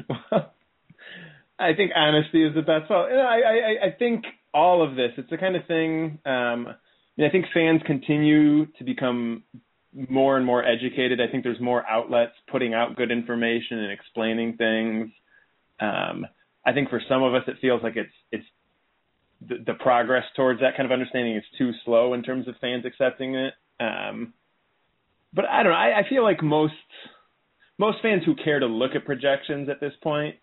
[0.07, 0.53] well,
[1.59, 2.89] I think honesty is the best.
[2.89, 6.75] Well, I, I, I think all of this, it's the kind of thing, um, I,
[7.17, 9.43] mean, I think fans continue to become
[9.93, 11.19] more and more educated.
[11.19, 15.09] I think there's more outlets putting out good information and explaining things.
[15.79, 16.25] Um,
[16.65, 18.45] I think for some of us, it feels like it's, it's,
[19.47, 22.85] the, the progress towards that kind of understanding is too slow in terms of fans
[22.85, 23.53] accepting it.
[23.79, 24.33] Um,
[25.33, 25.77] but I don't know.
[25.77, 26.73] I, I feel like most
[27.77, 30.35] most fans who care to look at projections at this point,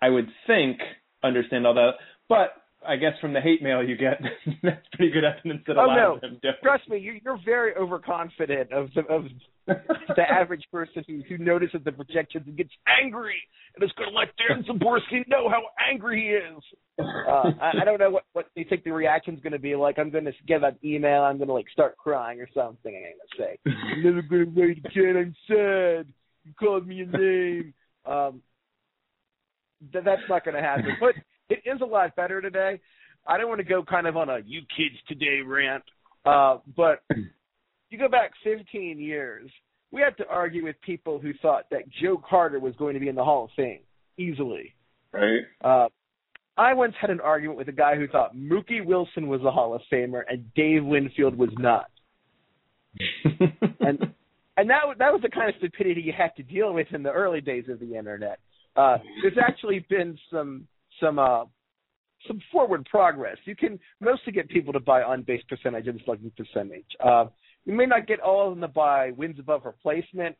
[0.00, 0.78] I would think
[1.22, 1.94] understand all that.
[2.28, 2.50] But
[2.86, 4.20] I guess from the hate mail you get,
[4.62, 6.14] that's pretty good evidence that a Oh, lot no.
[6.14, 6.56] of them don't.
[6.62, 9.24] Trust me, you're, you're very overconfident of the, of
[9.66, 13.36] the average person who, who notices the projections and gets angry
[13.74, 16.62] and is going to let Darren Szymborski know how angry he is.
[16.98, 19.98] Uh, I, I don't know what what they think the reaction's going to be like.
[19.98, 21.22] I'm going to get an email.
[21.24, 22.94] I'm going to like start crying or something.
[22.94, 25.16] I'm going to say, I'm never going to write again.
[25.16, 26.06] I'm sad.
[26.44, 27.74] You called me a name.
[28.06, 28.40] Um,
[29.92, 30.96] th- that's not going to happen.
[31.00, 31.14] But
[31.48, 32.80] it is a lot better today.
[33.26, 35.84] I don't want to go kind of on a "you kids today" rant,
[36.24, 37.02] uh, but
[37.90, 39.50] you go back 15 years.
[39.92, 43.08] We had to argue with people who thought that Joe Carter was going to be
[43.08, 43.80] in the Hall of Fame
[44.18, 44.74] easily.
[45.12, 45.42] Right.
[45.64, 45.88] Uh,
[46.58, 49.74] I once had an argument with a guy who thought Mookie Wilson was a Hall
[49.74, 51.90] of Famer and Dave Winfield was not.
[53.80, 54.14] and
[54.56, 57.10] and that that was the kind of stupidity you had to deal with in the
[57.10, 58.38] early days of the internet.
[58.74, 60.66] Uh, there's actually been some
[61.00, 61.44] some uh,
[62.26, 63.36] some forward progress.
[63.44, 66.86] You can mostly get people to buy on base percentage and slugging percentage.
[67.04, 67.26] Uh,
[67.64, 70.36] you may not get all of them to buy wins above replacement,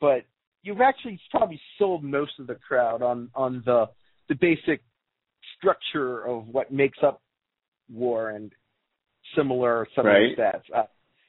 [0.00, 0.24] but
[0.62, 3.86] you've actually probably sold most of the crowd on on the
[4.28, 4.82] the basic
[5.56, 7.20] structure of what makes up
[7.90, 8.52] war and
[9.36, 10.36] similar similar Right.
[10.36, 10.62] stats.
[10.74, 10.84] Uh,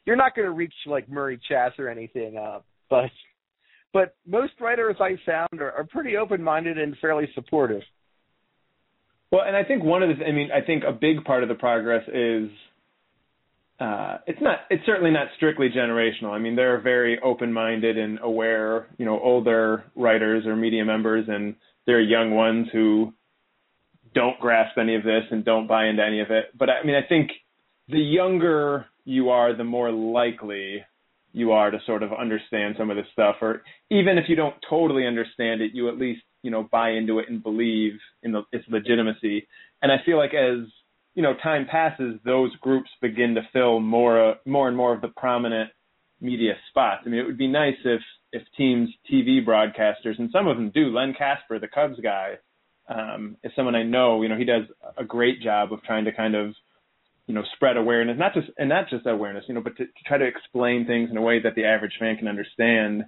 [0.05, 3.09] you're not going to reach like Murray Chass or anything, uh, but
[3.93, 7.81] but most writers I found are, are pretty open minded and fairly supportive.
[9.31, 11.49] Well, and I think one of the, I mean, I think a big part of
[11.49, 12.49] the progress is,
[13.79, 16.31] uh, it's not, it's certainly not strictly generational.
[16.31, 21.25] I mean, there are very open-minded and aware, you know, older writers or media members,
[21.29, 23.13] and there are young ones who
[24.13, 26.45] don't grasp any of this and don't buy into any of it.
[26.57, 27.29] But I mean, I think
[27.87, 30.83] the younger you are, the more likely
[31.31, 33.61] you are to sort of understand some of this stuff, or
[33.91, 37.29] even if you don't totally understand it, you at least you know buy into it
[37.29, 39.47] and believe in the, its legitimacy.
[39.81, 40.67] And I feel like as
[41.15, 45.01] you know time passes, those groups begin to fill more uh, more and more of
[45.01, 45.71] the prominent
[46.21, 47.03] media spots.
[47.05, 50.71] I mean, it would be nice if if teams TV broadcasters and some of them
[50.71, 50.93] do.
[50.93, 52.35] Len Kasper, the Cubs guy,
[52.87, 54.21] um, is someone I know.
[54.21, 54.63] You know, he does
[54.97, 56.53] a great job of trying to kind of
[57.27, 60.03] you know spread awareness, not just and not just awareness, you know, but to, to
[60.05, 63.05] try to explain things in a way that the average fan can understand,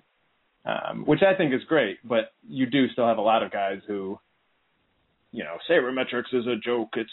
[0.66, 1.98] um, which I think is great.
[2.04, 4.20] But you do still have a lot of guys who,
[5.32, 6.90] you know, sabermetrics is a joke.
[6.96, 7.10] It's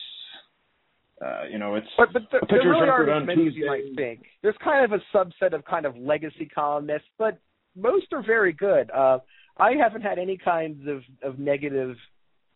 [1.24, 3.84] uh, you know, it's But but there, there really aren't as many as you might
[3.96, 4.24] think.
[4.42, 7.38] There's kind of a subset of kind of legacy columnists, but
[7.76, 8.90] most are very good.
[8.90, 9.18] Uh,
[9.56, 11.96] I haven't had any kinds of, of negative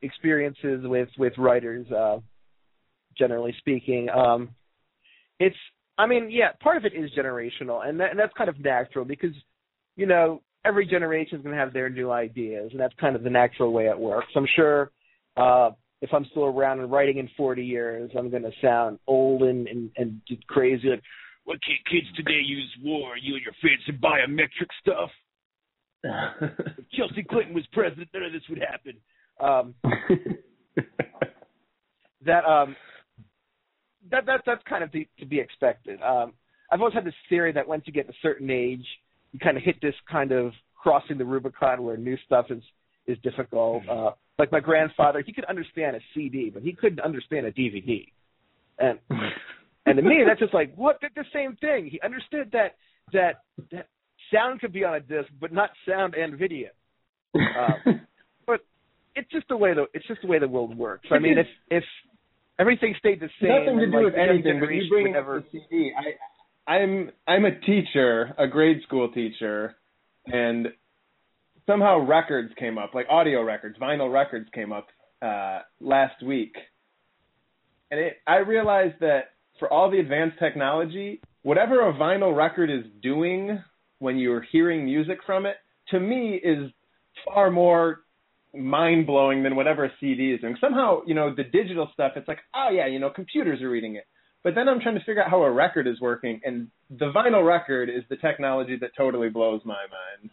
[0.02, 1.90] experiences with with writers.
[1.90, 2.18] Uh,
[3.16, 4.50] generally speaking, um,
[5.38, 5.57] it's.
[5.98, 9.05] I mean, yeah, part of it is generational, and, that, and that's kind of natural
[9.05, 9.35] because,
[9.94, 13.22] you know, every generation is going to have their new ideas, and that's kind of
[13.22, 14.29] the natural way it works.
[14.37, 14.90] I'm sure
[15.37, 15.70] uh,
[16.01, 19.66] if I'm still around and writing in 40 years, I'm going to sound old and,
[19.68, 20.88] and, and crazy.
[20.88, 21.03] Like,
[21.44, 23.16] what can't kids today use war?
[23.16, 25.11] You and your fancy biometric stuff.
[26.79, 28.96] If Chelsea Clinton was president, none of this would happen.
[29.40, 29.75] Um,
[32.27, 32.77] that um,
[34.11, 36.01] that that that's kind of to, to be expected.
[36.03, 36.33] Um,
[36.70, 38.87] I've always had this theory that once you get a certain age,
[39.33, 42.62] you kind of hit this kind of crossing the Rubicon where new stuff is
[43.07, 43.83] is difficult.
[43.88, 48.07] Uh, like my grandfather, he could understand a CD, but he couldn't understand a DVD.
[48.79, 48.99] And
[49.87, 50.99] and to me, that's just like what?
[51.01, 51.88] They're the same thing.
[51.90, 52.77] He understood that
[53.12, 53.88] that that
[54.33, 56.68] sound could be on a disc, but not sound and video.
[57.35, 57.92] Uh,
[58.47, 58.61] but
[59.14, 61.09] it's just the way the it's just the way the world works.
[61.11, 61.85] I mean, if if
[62.59, 65.45] everything stayed the same, Nothing to do like, with anything, but you bring up the
[65.53, 65.92] CD.
[65.97, 66.14] I,
[66.66, 69.75] I'm I'm a teacher, a grade school teacher,
[70.27, 70.68] and
[71.66, 74.87] somehow records came up, like audio records, vinyl records came up
[75.20, 76.55] uh, last week,
[77.90, 82.85] and it, I realized that for all the advanced technology, whatever a vinyl record is
[83.03, 83.62] doing
[83.98, 85.57] when you're hearing music from it,
[85.90, 86.70] to me is
[87.25, 88.01] far more
[88.55, 90.57] mind blowing than whatever a CD is doing.
[90.61, 93.96] Somehow, you know, the digital stuff, it's like, oh yeah, you know, computers are reading
[93.96, 94.05] it.
[94.44, 97.46] But then I'm trying to figure out how a record is working, and the vinyl
[97.46, 100.31] record is the technology that totally blows my mind.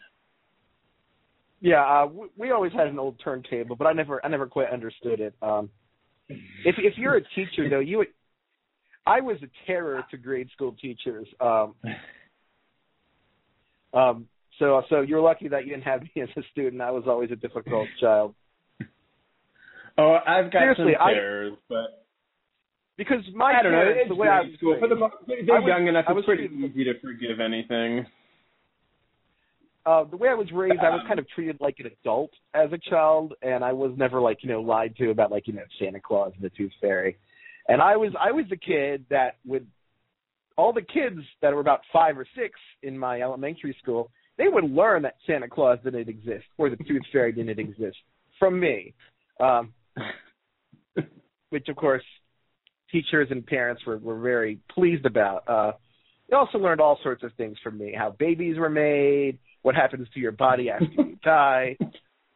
[1.62, 4.70] Yeah, uh, we, we always had an old turntable, but I never I never quite
[4.72, 5.36] understood it.
[5.42, 5.70] Um,
[6.30, 8.08] if if you're a teacher though, you would,
[9.06, 11.28] I was a terror to grade school teachers.
[11.40, 11.76] Um,
[13.94, 16.82] um, so so you're lucky that you didn't have me as a student.
[16.82, 18.34] I was always a difficult child.
[19.98, 21.12] Oh, I've got Seriously, some I-
[21.68, 22.06] but
[23.00, 23.82] Because my I don't know.
[23.96, 24.76] It's the way I was school.
[24.78, 26.04] For the they're I was- young enough.
[26.10, 28.06] It's pretty easy to forgive anything.
[29.86, 32.32] uh, the way I was raised, I was Um, kind of treated like an adult
[32.54, 35.54] as a child, and I was never like you know lied to about like you
[35.54, 37.16] know Santa Claus and the Tooth Fairy,
[37.70, 39.66] and I was I was the kid that would
[40.58, 44.66] all the kids that were about five or six in my elementary school, they would
[44.70, 47.96] learn that Santa Claus didn't exist or the Tooth Fairy didn't exist
[48.38, 48.94] from me,
[49.40, 49.74] um,
[51.50, 52.04] which of course
[52.92, 55.48] teachers and parents were were very pleased about.
[55.48, 55.72] Uh,
[56.30, 60.08] they also learned all sorts of things from me: how babies were made, what happens
[60.14, 61.78] to your body after you die,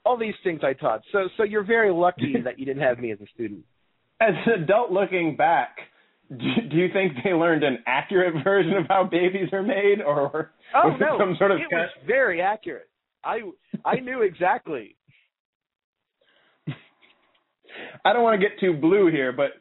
[0.06, 1.02] all these things I taught.
[1.12, 3.64] So, so you're very lucky that you didn't have me as a student.
[4.20, 5.78] As an adult looking back,
[6.30, 6.38] do,
[6.70, 10.90] do you think they learned an accurate version of how babies are made, or Oh
[10.90, 12.90] was it no, some sort of it was very accurate.
[13.24, 13.40] I
[13.86, 14.96] I knew exactly.
[18.06, 19.52] I don't want to get too blue here, but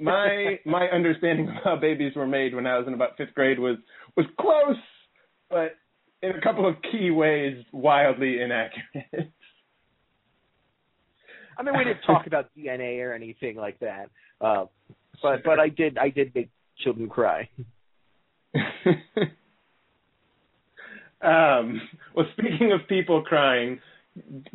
[0.00, 3.58] my my understanding of how babies were made when I was in about fifth grade
[3.58, 3.76] was
[4.16, 4.76] was close,
[5.50, 5.76] but
[6.22, 9.32] in a couple of key ways wildly inaccurate.
[11.58, 14.08] I mean, we didn't talk about DNA or anything like that.
[14.40, 14.66] Uh,
[15.22, 17.48] but but I did I did make children cry.
[21.22, 21.80] um,
[22.14, 23.80] well, speaking of people crying,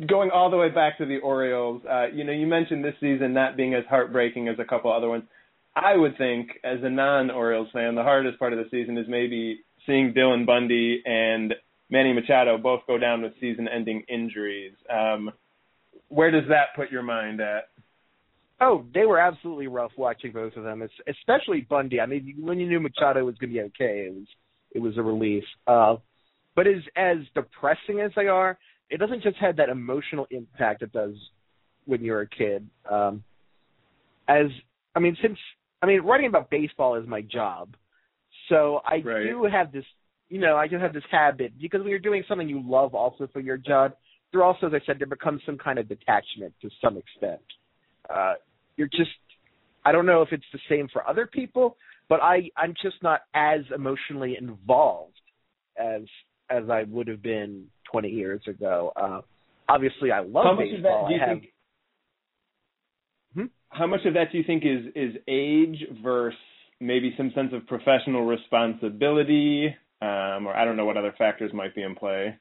[0.06, 3.32] going all the way back to the Orioles, uh, you know, you mentioned this season
[3.32, 5.24] not being as heartbreaking as a couple other ones.
[5.74, 9.60] I would think, as a non-Orioles fan, the hardest part of the season is maybe
[9.86, 11.54] seeing Dylan Bundy and
[11.90, 14.72] Manny Machado both go down with season-ending injuries.
[14.92, 15.30] Um,
[16.08, 17.68] where does that put your mind at?
[18.60, 22.00] Oh, they were absolutely rough watching both of them, es- especially Bundy.
[22.00, 24.26] I mean, when you knew Machado was going to be okay, it was
[24.72, 25.44] it was a relief.
[25.66, 25.96] Uh,
[26.56, 28.58] but as as depressing as they are,
[28.90, 31.14] it doesn't just have that emotional impact it does
[31.84, 32.68] when you're a kid.
[32.90, 33.22] Um,
[34.28, 34.46] as
[34.94, 35.38] I mean, since
[35.82, 37.76] I mean, writing about baseball is my job,
[38.48, 39.24] so I Right.
[39.24, 39.84] do have this.
[40.28, 43.26] You know, I just have this habit because when you're doing something you love also
[43.28, 43.94] for your job,
[44.30, 47.40] there also, as I said, there becomes some kind of detachment to some extent.
[48.10, 48.34] Uh,
[48.76, 49.10] you're just
[49.84, 51.76] I don't know if it's the same for other people,
[52.08, 55.20] but I I'm just not as emotionally involved
[55.78, 56.02] as
[56.50, 58.92] as I would have been 20 years ago.
[58.96, 59.20] Uh,
[59.68, 61.02] obviously, I love How much of baseball.
[61.04, 61.52] that do you I have, think?
[63.34, 63.44] Hmm?
[63.70, 66.38] How much of that do you think is is age versus
[66.80, 69.66] maybe some sense of professional responsibility,
[70.00, 72.38] um, or I don't know what other factors might be in play?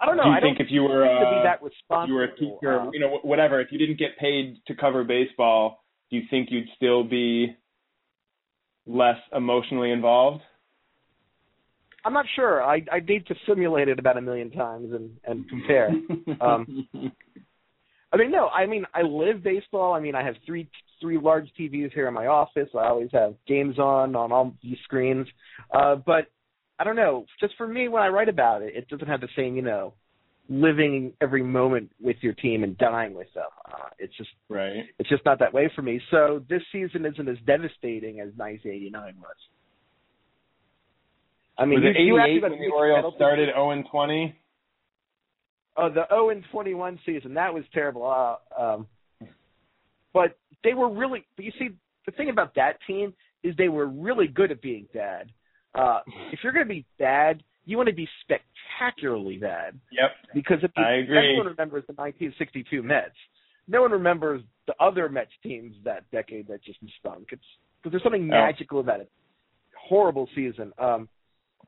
[0.00, 0.24] I don't know.
[0.24, 2.36] do you I think don't if you were uh, be that if you were a
[2.36, 6.22] teacher, Uh, you know, whatever, if you didn't get paid to cover baseball, do you
[6.30, 7.56] think you'd still be
[8.86, 10.42] less emotionally involved?
[12.08, 12.62] I'm not sure.
[12.62, 15.90] I I need to simulate it about a million times and and compare.
[16.40, 16.86] Um,
[18.10, 18.48] I mean, no.
[18.48, 19.92] I mean, I live baseball.
[19.92, 20.70] I mean, I have three
[21.02, 22.70] three large TVs here in my office.
[22.74, 25.26] I always have games on on all these screens.
[25.70, 26.28] Uh, but
[26.78, 27.26] I don't know.
[27.40, 29.92] Just for me, when I write about it, it doesn't have the same, you know,
[30.48, 33.44] living every moment with your team and dying with them.
[33.70, 34.84] Uh, it's just right.
[34.98, 36.00] it's just not that way for me.
[36.10, 39.36] So this season isn't as devastating as 1989 was.
[41.58, 44.36] I mean, was it you, asked 88 about when the Orioles started 0 and 20?
[45.76, 48.04] Oh, the 0 and 21 season that was terrible.
[48.06, 48.86] Uh, um,
[50.12, 51.24] but they were really.
[51.36, 51.68] But you see,
[52.06, 55.30] the thing about that team is they were really good at being bad.
[55.74, 56.00] Uh,
[56.32, 60.10] if you're going to be bad, you want to be spectacularly bad Yep.
[60.34, 61.18] because if you, I agree.
[61.18, 63.10] everyone remembers the 1962 Mets,
[63.68, 67.28] no one remembers the other Mets teams that decade that just stunk.
[67.30, 67.42] It's
[67.82, 68.26] because there's something Oh.
[68.26, 69.10] magical about it.
[69.76, 70.72] Horrible season.
[70.78, 71.08] Um,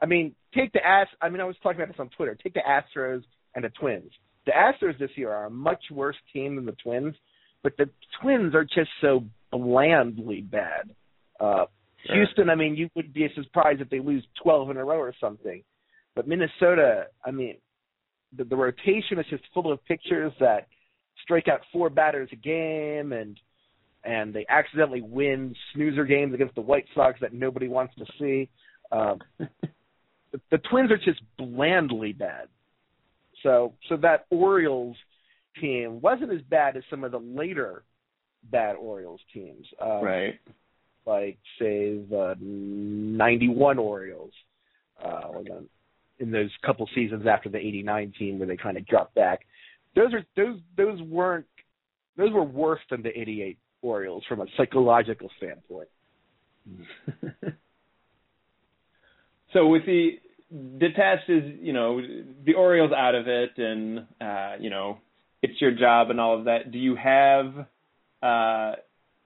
[0.03, 1.11] I mean, take the Ast.
[1.20, 2.36] I mean, I was talking about this on Twitter.
[2.42, 3.22] Take the Astros
[3.55, 4.11] and the Twins.
[4.46, 7.14] The Astros this year are a much worse team than the Twins,
[7.62, 7.90] but the
[8.22, 10.90] Twins are just so blandly bad.
[11.38, 11.66] Uh,
[12.07, 12.16] Sure.
[12.16, 15.14] Houston, I mean, you would be surprised if they lose 12 in a row or
[15.20, 15.62] something.
[16.14, 17.57] But Minnesota, I mean,
[18.36, 20.66] the, the rotation is just full of pitchers that
[21.22, 23.38] strike out four batters a game, and
[24.03, 28.48] and they accidentally win snoozer games against the White Sox that nobody wants to see.
[28.90, 29.18] Um,
[30.33, 32.49] the, the Twins are just blandly bad.
[33.43, 34.97] So so that Orioles
[35.61, 37.83] team wasn't as bad as some of the later
[38.51, 39.66] bad Orioles teams.
[39.81, 40.41] Um, Right.
[41.07, 44.33] like say the '91 Orioles,
[45.03, 45.28] uh,
[46.18, 49.47] in those couple seasons after the '89 team where they kind of dropped back.
[49.97, 51.47] Those are those those weren't
[52.16, 55.89] those were worse than the '88 Orioles from a psychological standpoint.
[59.53, 60.18] so with the
[60.78, 62.01] detached is you know
[62.44, 64.98] the Orioles out of it, and uh, you know
[65.42, 66.70] it's your job and all of that.
[66.70, 67.66] Do you have
[68.22, 68.76] uh,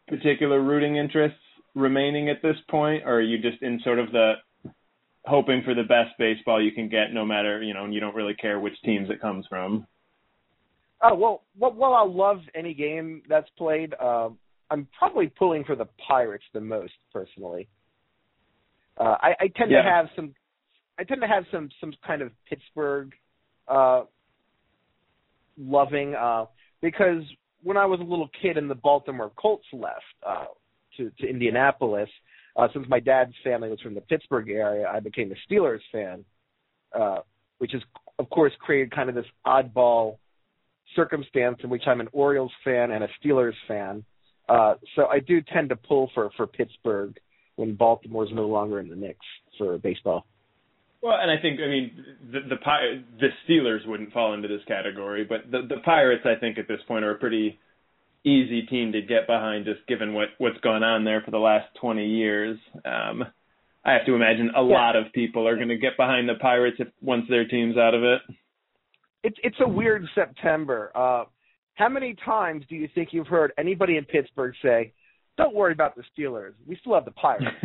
[0.08, 1.38] particular rooting interests
[1.74, 4.34] remaining at this point, or are you just in sort of the
[5.26, 8.14] hoping for the best baseball you can get, no matter you know, and you don't
[8.14, 9.86] really care which teams it comes from?
[11.02, 13.94] Oh well, well, well I love any game that's played.
[14.00, 14.38] Um,
[14.70, 17.68] I'm probably pulling for the Pirates the most personally.
[18.98, 19.82] Uh, I, I tend yeah.
[19.82, 20.34] to have some
[20.98, 23.12] I tend to have some some kind of Pittsburgh
[23.68, 24.02] uh,
[25.58, 26.46] loving uh,
[26.80, 27.22] because
[27.62, 30.46] when I was a little kid and the Baltimore Colts left uh,
[30.96, 32.08] to to Indianapolis,
[32.56, 36.24] uh, since my dad's family was from the Pittsburgh area, I became a Steelers fan,
[36.98, 37.18] uh,
[37.58, 37.82] which has
[38.18, 40.18] of course created kind of this oddball
[40.94, 44.04] circumstance in which I'm an Orioles fan and a Steelers fan.
[44.48, 47.18] Uh, so I do tend to pull for for Pittsburgh
[47.56, 49.18] when Baltimore's no longer in the mix
[49.58, 50.26] for baseball.
[51.02, 52.56] Well, and I think I mean the the
[53.20, 56.80] the Steelers wouldn't fall into this category, but the the Pirates I think at this
[56.88, 57.58] point are a pretty
[58.24, 61.66] easy team to get behind, just given what what's gone on there for the last
[61.80, 62.58] 20 years.
[62.84, 63.24] Um,
[63.84, 64.74] I have to imagine a yeah.
[64.74, 67.94] lot of people are going to get behind the Pirates if once their team's out
[67.94, 68.22] of it.
[69.22, 70.90] It's it's a weird September.
[70.94, 71.24] Uh,
[71.74, 74.92] how many times do you think you've heard anybody in Pittsburgh say,
[75.36, 76.52] "Don't worry about the Steelers.
[76.66, 77.46] We still have the Pirates."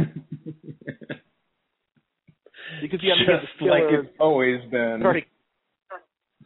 [2.82, 5.02] because you have just the like it's always been.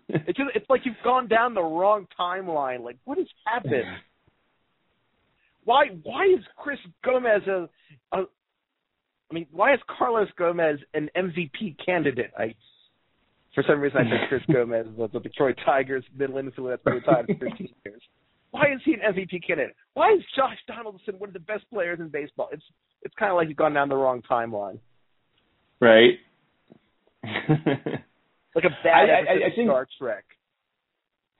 [0.10, 2.84] It's just, it's like you've gone down the wrong timeline.
[2.84, 3.74] Like what has happened?
[5.66, 7.70] Why why is Chris Gomez a,
[8.12, 8.24] a
[9.32, 12.32] I mean, why is Carlos Gomez an MVP candidate?
[12.38, 12.54] I
[13.56, 16.96] for some reason I think Chris Gomez was the Detroit Tigers middle infielder that's been
[16.96, 18.02] retired for 15 years.
[18.54, 19.76] Why is he an MVP candidate?
[19.96, 22.50] Why is Josh Donaldson one of the best players in baseball?
[22.52, 22.64] It's
[23.02, 24.78] it's kind of like you've gone down the wrong timeline.
[25.82, 26.20] Right.
[28.56, 30.26] Like a bad I- I- I think- Star Trek.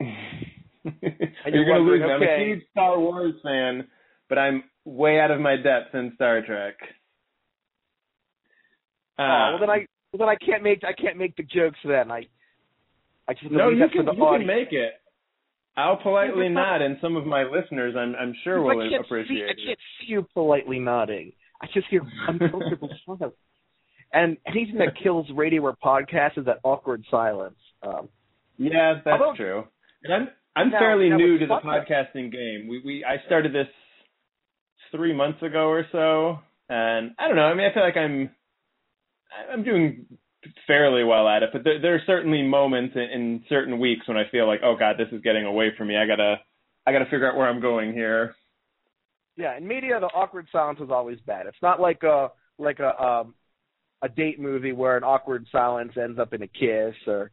[0.00, 2.10] you're, going to lose me.
[2.10, 3.86] I'm a huge Star Wars fan,
[4.28, 6.74] but I'm way out of my depth in Star Trek.
[9.16, 11.78] Oh, Uh, well then I well then I can't make I can't make the jokes
[11.84, 12.10] then.
[12.10, 12.26] I
[13.28, 14.94] I just no, you can you can make it.
[15.76, 19.42] I'll politely nod, and some of my listeners, I'm I'm sure, will can't appreciate see,
[19.42, 19.58] I it.
[19.66, 21.32] can't see you politely nodding.
[21.60, 23.34] I just hear uncomfortable silence.
[24.12, 27.56] And anything that kills radio or podcast is that awkward silence.
[27.82, 28.08] Um,
[28.56, 29.64] Yeah, that's Although- true.
[30.04, 32.68] And I'm I'm Now- fairly now new to the podcast- podcasting game.
[32.68, 33.66] We we I started this
[34.92, 37.46] three months ago or so, and I don't know.
[37.46, 38.30] I mean, I feel like I'm
[39.52, 40.06] I'm doing
[40.66, 44.16] fairly well at it, but there, there are certainly moments in, in certain weeks when
[44.16, 45.96] I feel like, oh god, this is getting away from me.
[45.96, 46.36] I gotta
[46.86, 48.34] I gotta figure out where I'm going here.
[49.36, 51.46] yeah, in media the awkward silence is always bad.
[51.46, 53.34] It's not like a like a um
[54.02, 57.30] a date movie where an awkward silence ends up in a kiss or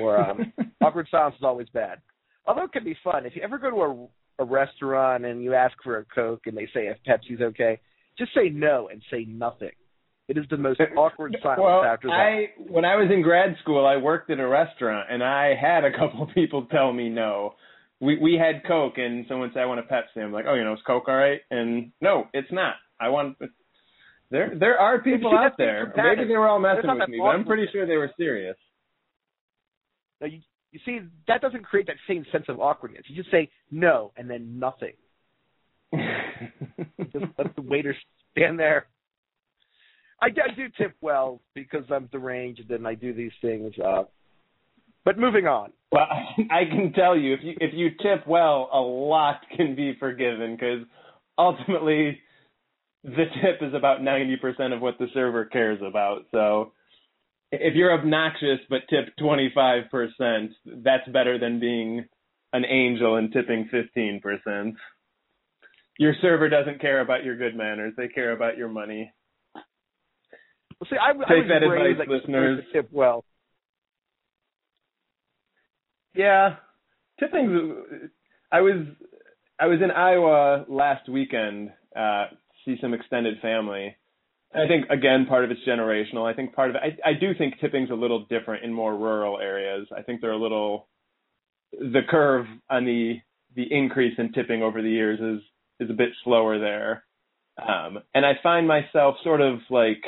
[0.00, 2.00] or um awkward silence is always bad.
[2.46, 3.26] Although it can be fun.
[3.26, 6.56] If you ever go to a, a restaurant and you ask for a Coke and
[6.56, 7.80] they say if Pepsi's okay,
[8.18, 9.70] just say no and say nothing.
[10.28, 12.14] It is the most eh, awkward silence well, after that.
[12.14, 15.84] I when I was in grad school, I worked at a restaurant, and I had
[15.84, 17.54] a couple people tell me no.
[18.00, 20.22] We we had Coke, and someone said I want a Pepsi.
[20.22, 21.40] I'm like, oh, you know, is Coke all right?
[21.50, 22.74] And no, it's not.
[23.00, 23.36] I want.
[24.30, 25.92] There there are people out there.
[25.96, 28.56] Maybe they were all messing with me, but I'm pretty sure they were serious.
[30.20, 30.38] Now, you,
[30.70, 33.02] you see, that doesn't create that same sense of awkwardness.
[33.08, 34.92] You just say no and then nothing.
[37.12, 37.94] Just let the waiter
[38.30, 38.86] stand there.
[40.22, 43.74] I, I do tip well because I'm deranged and I do these things.
[43.84, 44.04] Uh,
[45.04, 45.72] but moving on.
[45.90, 46.06] Well,
[46.50, 50.56] I can tell you if you if you tip well, a lot can be forgiven
[50.56, 50.86] because
[51.36, 52.20] ultimately
[53.02, 56.26] the tip is about ninety percent of what the server cares about.
[56.30, 56.72] So
[57.50, 62.06] if you're obnoxious but tip twenty five percent, that's better than being
[62.52, 64.76] an angel and tipping fifteen percent.
[65.98, 69.10] Your server doesn't care about your good manners; they care about your money.
[70.82, 72.64] Well, see, I, I Take was that raised advice, supposed listeners.
[72.72, 73.24] tip well.
[76.12, 76.56] Yeah,
[77.20, 78.10] tipping's.
[78.50, 78.86] I was
[79.60, 81.70] I was in Iowa last weekend.
[81.94, 82.24] Uh,
[82.64, 83.96] see some extended family.
[84.52, 86.28] I think again part of it's generational.
[86.28, 86.98] I think part of it.
[87.04, 89.86] I, I do think tipping's a little different in more rural areas.
[89.96, 90.88] I think they're a little.
[91.70, 93.20] The curve on the
[93.54, 95.44] the increase in tipping over the years is
[95.78, 97.04] is a bit slower there.
[97.56, 100.02] Um, and I find myself sort of like,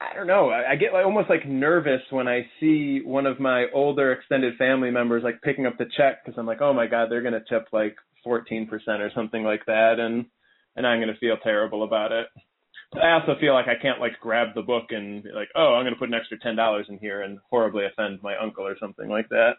[0.00, 3.40] I don't know, I, I get like almost like nervous when I see one of
[3.40, 6.86] my older extended family members like picking up the check because I'm like, oh my
[6.86, 10.26] god, they're gonna tip like 14% or something like that, and
[10.76, 12.26] and I'm gonna feel terrible about it.
[12.92, 15.74] But I also feel like I can't like grab the book and be like, oh,
[15.74, 18.76] I'm gonna put an extra ten dollars in here and horribly offend my uncle or
[18.78, 19.52] something like that.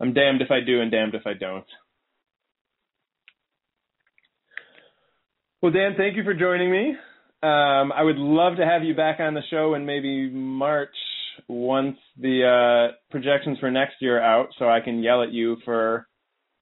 [0.00, 1.66] I'm damned if I do and damned if I don't.
[5.62, 6.94] Well, Dan, thank you for joining me.
[7.44, 10.88] Um, I would love to have you back on the show in maybe March
[11.46, 15.58] once the uh, projections for next year are out, so I can yell at you
[15.62, 16.08] for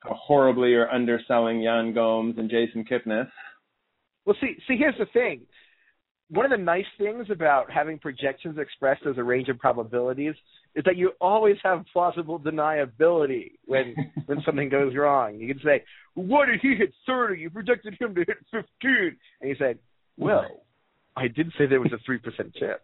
[0.01, 3.29] how horribly you're underselling Yan Gomes and Jason Kipnis.
[4.25, 5.43] Well, see, see, here's the thing.
[6.31, 10.35] One of the nice things about having projections expressed as a range of probabilities
[10.75, 13.95] is that you always have plausible deniability when
[14.27, 15.37] when something goes wrong.
[15.37, 17.41] You can say, "What did he hit 30?
[17.41, 19.79] You projected him to hit 15," and you said,
[20.17, 20.65] "Well,
[21.17, 22.81] I did say there was a three percent chance."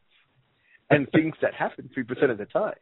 [0.90, 2.74] And things that happen three percent of the time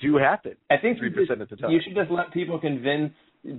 [0.00, 0.56] do happen.
[0.70, 1.70] I think three percent of the time.
[1.70, 3.12] You should just let people convince,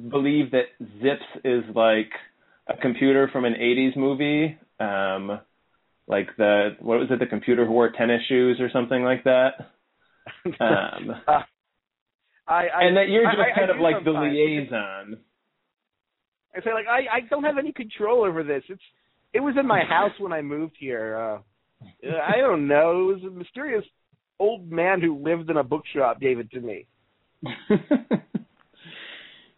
[0.10, 0.66] believe that
[1.02, 2.12] ZiPS is like
[2.68, 5.40] a computer from an '80s movie, um,
[6.08, 9.52] like the what was it, the computer who wore tennis shoes or something like that.
[10.60, 11.42] Um, uh,
[12.48, 15.18] I, I, and that you're just I, kind of like the liaison.
[16.54, 18.64] I say like I I don't have any control over this.
[18.68, 18.82] It's
[19.38, 21.16] it was in my house when I moved here.
[21.16, 21.40] Uh
[22.04, 23.12] I don't know.
[23.12, 23.86] It was a mysterious
[24.40, 26.88] old man who lived in a bookshop gave it to me.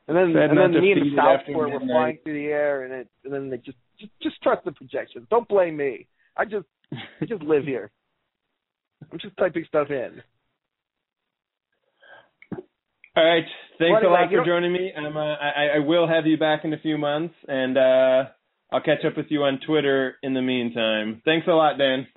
[0.07, 3.07] And then Said and then me and Southport were flying through the air and it
[3.23, 5.27] and then they just just, just trust the projections.
[5.29, 6.07] Don't blame me.
[6.35, 6.65] I just
[7.21, 7.91] I just live here.
[9.11, 10.21] I'm just typing stuff in.
[13.15, 13.45] All right.
[13.79, 14.91] Thanks Well, a lot for joining me.
[14.95, 18.23] I'm, uh, I, I will have you back in a few months, and uh,
[18.71, 21.21] I'll catch up with you on Twitter in the meantime.
[21.25, 22.07] Thanks a lot, Dan.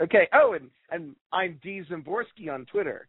[0.00, 0.28] Okay.
[0.32, 3.08] Oh, and and I'm D Szymborski on Twitter.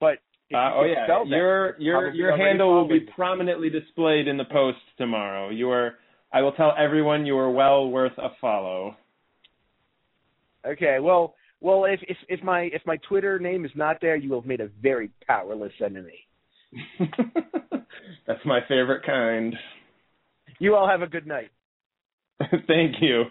[0.00, 0.18] But
[0.52, 4.78] Uh, oh yeah, that, your your your handle will be prominently displayed in the post
[4.98, 5.50] tomorrow.
[5.50, 5.94] You are.
[6.32, 8.96] I will tell everyone you are well worth a follow.
[10.66, 14.34] Okay, well, well, if if if my if my Twitter name is not there, you
[14.34, 16.26] have made a very powerless enemy.
[18.26, 19.54] That's my favorite kind.
[20.58, 21.50] You all have a good night.
[22.66, 23.24] Thank you.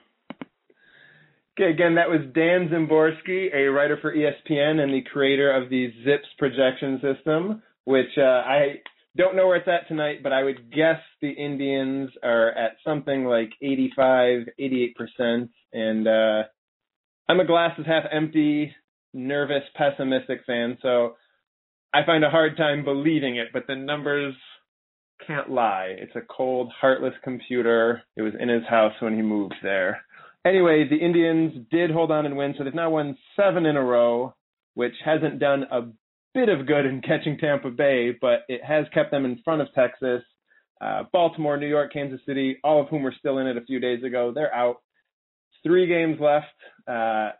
[1.60, 5.92] Okay, again, that was Dan Szymborski, a writer for ESPN and the creator of the
[6.06, 8.76] ZiPS projection system, which uh, I
[9.18, 13.26] don't know where it's at tonight, but I would guess the Indians are at something
[13.26, 15.50] like 85, 88%.
[15.74, 16.44] And uh,
[17.28, 18.74] I'm a glass is half empty,
[19.14, 21.16] nervous, pessimistic fan, so
[21.94, 24.36] I find a hard time believing it, but the numbers
[25.32, 25.96] can't lie.
[25.98, 28.04] It's a cold, heartless computer.
[28.16, 30.02] It was in his house when he moved there.
[30.46, 33.84] Anyway, the Indians did hold on and win, so they've now won seven in a
[33.84, 34.34] row,
[34.74, 35.84] which hasn't done a
[36.34, 39.74] bit of good in catching Tampa Bay, but it has kept them in front of
[39.74, 40.24] Texas.
[40.82, 43.80] Uh, Baltimore, New York, Kansas City, all of whom were still in it a few
[43.80, 44.78] days ago, they're out.
[45.64, 46.48] Three games left.
[46.88, 47.32] Uh,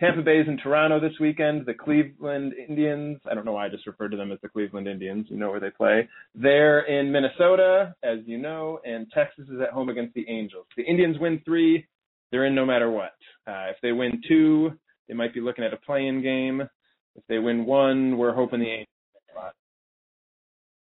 [0.00, 1.66] Tampa Bay's in Toronto this weekend.
[1.66, 4.86] The Cleveland Indians, I don't know why I just referred to them as the Cleveland
[4.86, 5.26] Indians.
[5.28, 6.08] You know where they play.
[6.36, 10.66] They're in Minnesota, as you know, and Texas is at home against the Angels.
[10.76, 11.86] The Indians win three,
[12.30, 13.14] they're in no matter what.
[13.46, 14.70] Uh, if they win two,
[15.08, 16.60] they might be looking at a play-in game.
[17.16, 18.88] If they win one, we're hoping the Angels.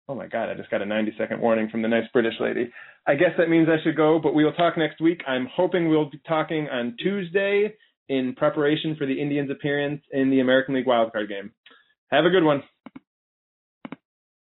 [0.09, 0.49] Oh my God!
[0.49, 2.71] I just got a 90-second warning from the nice British lady.
[3.09, 5.21] I guess that means I should go, but we will talk next week.
[5.27, 7.75] I'm hoping we'll be talking on Tuesday
[8.09, 11.53] in preparation for the Indians' appearance in the American League wildcard game.
[12.11, 12.63] Have a good one.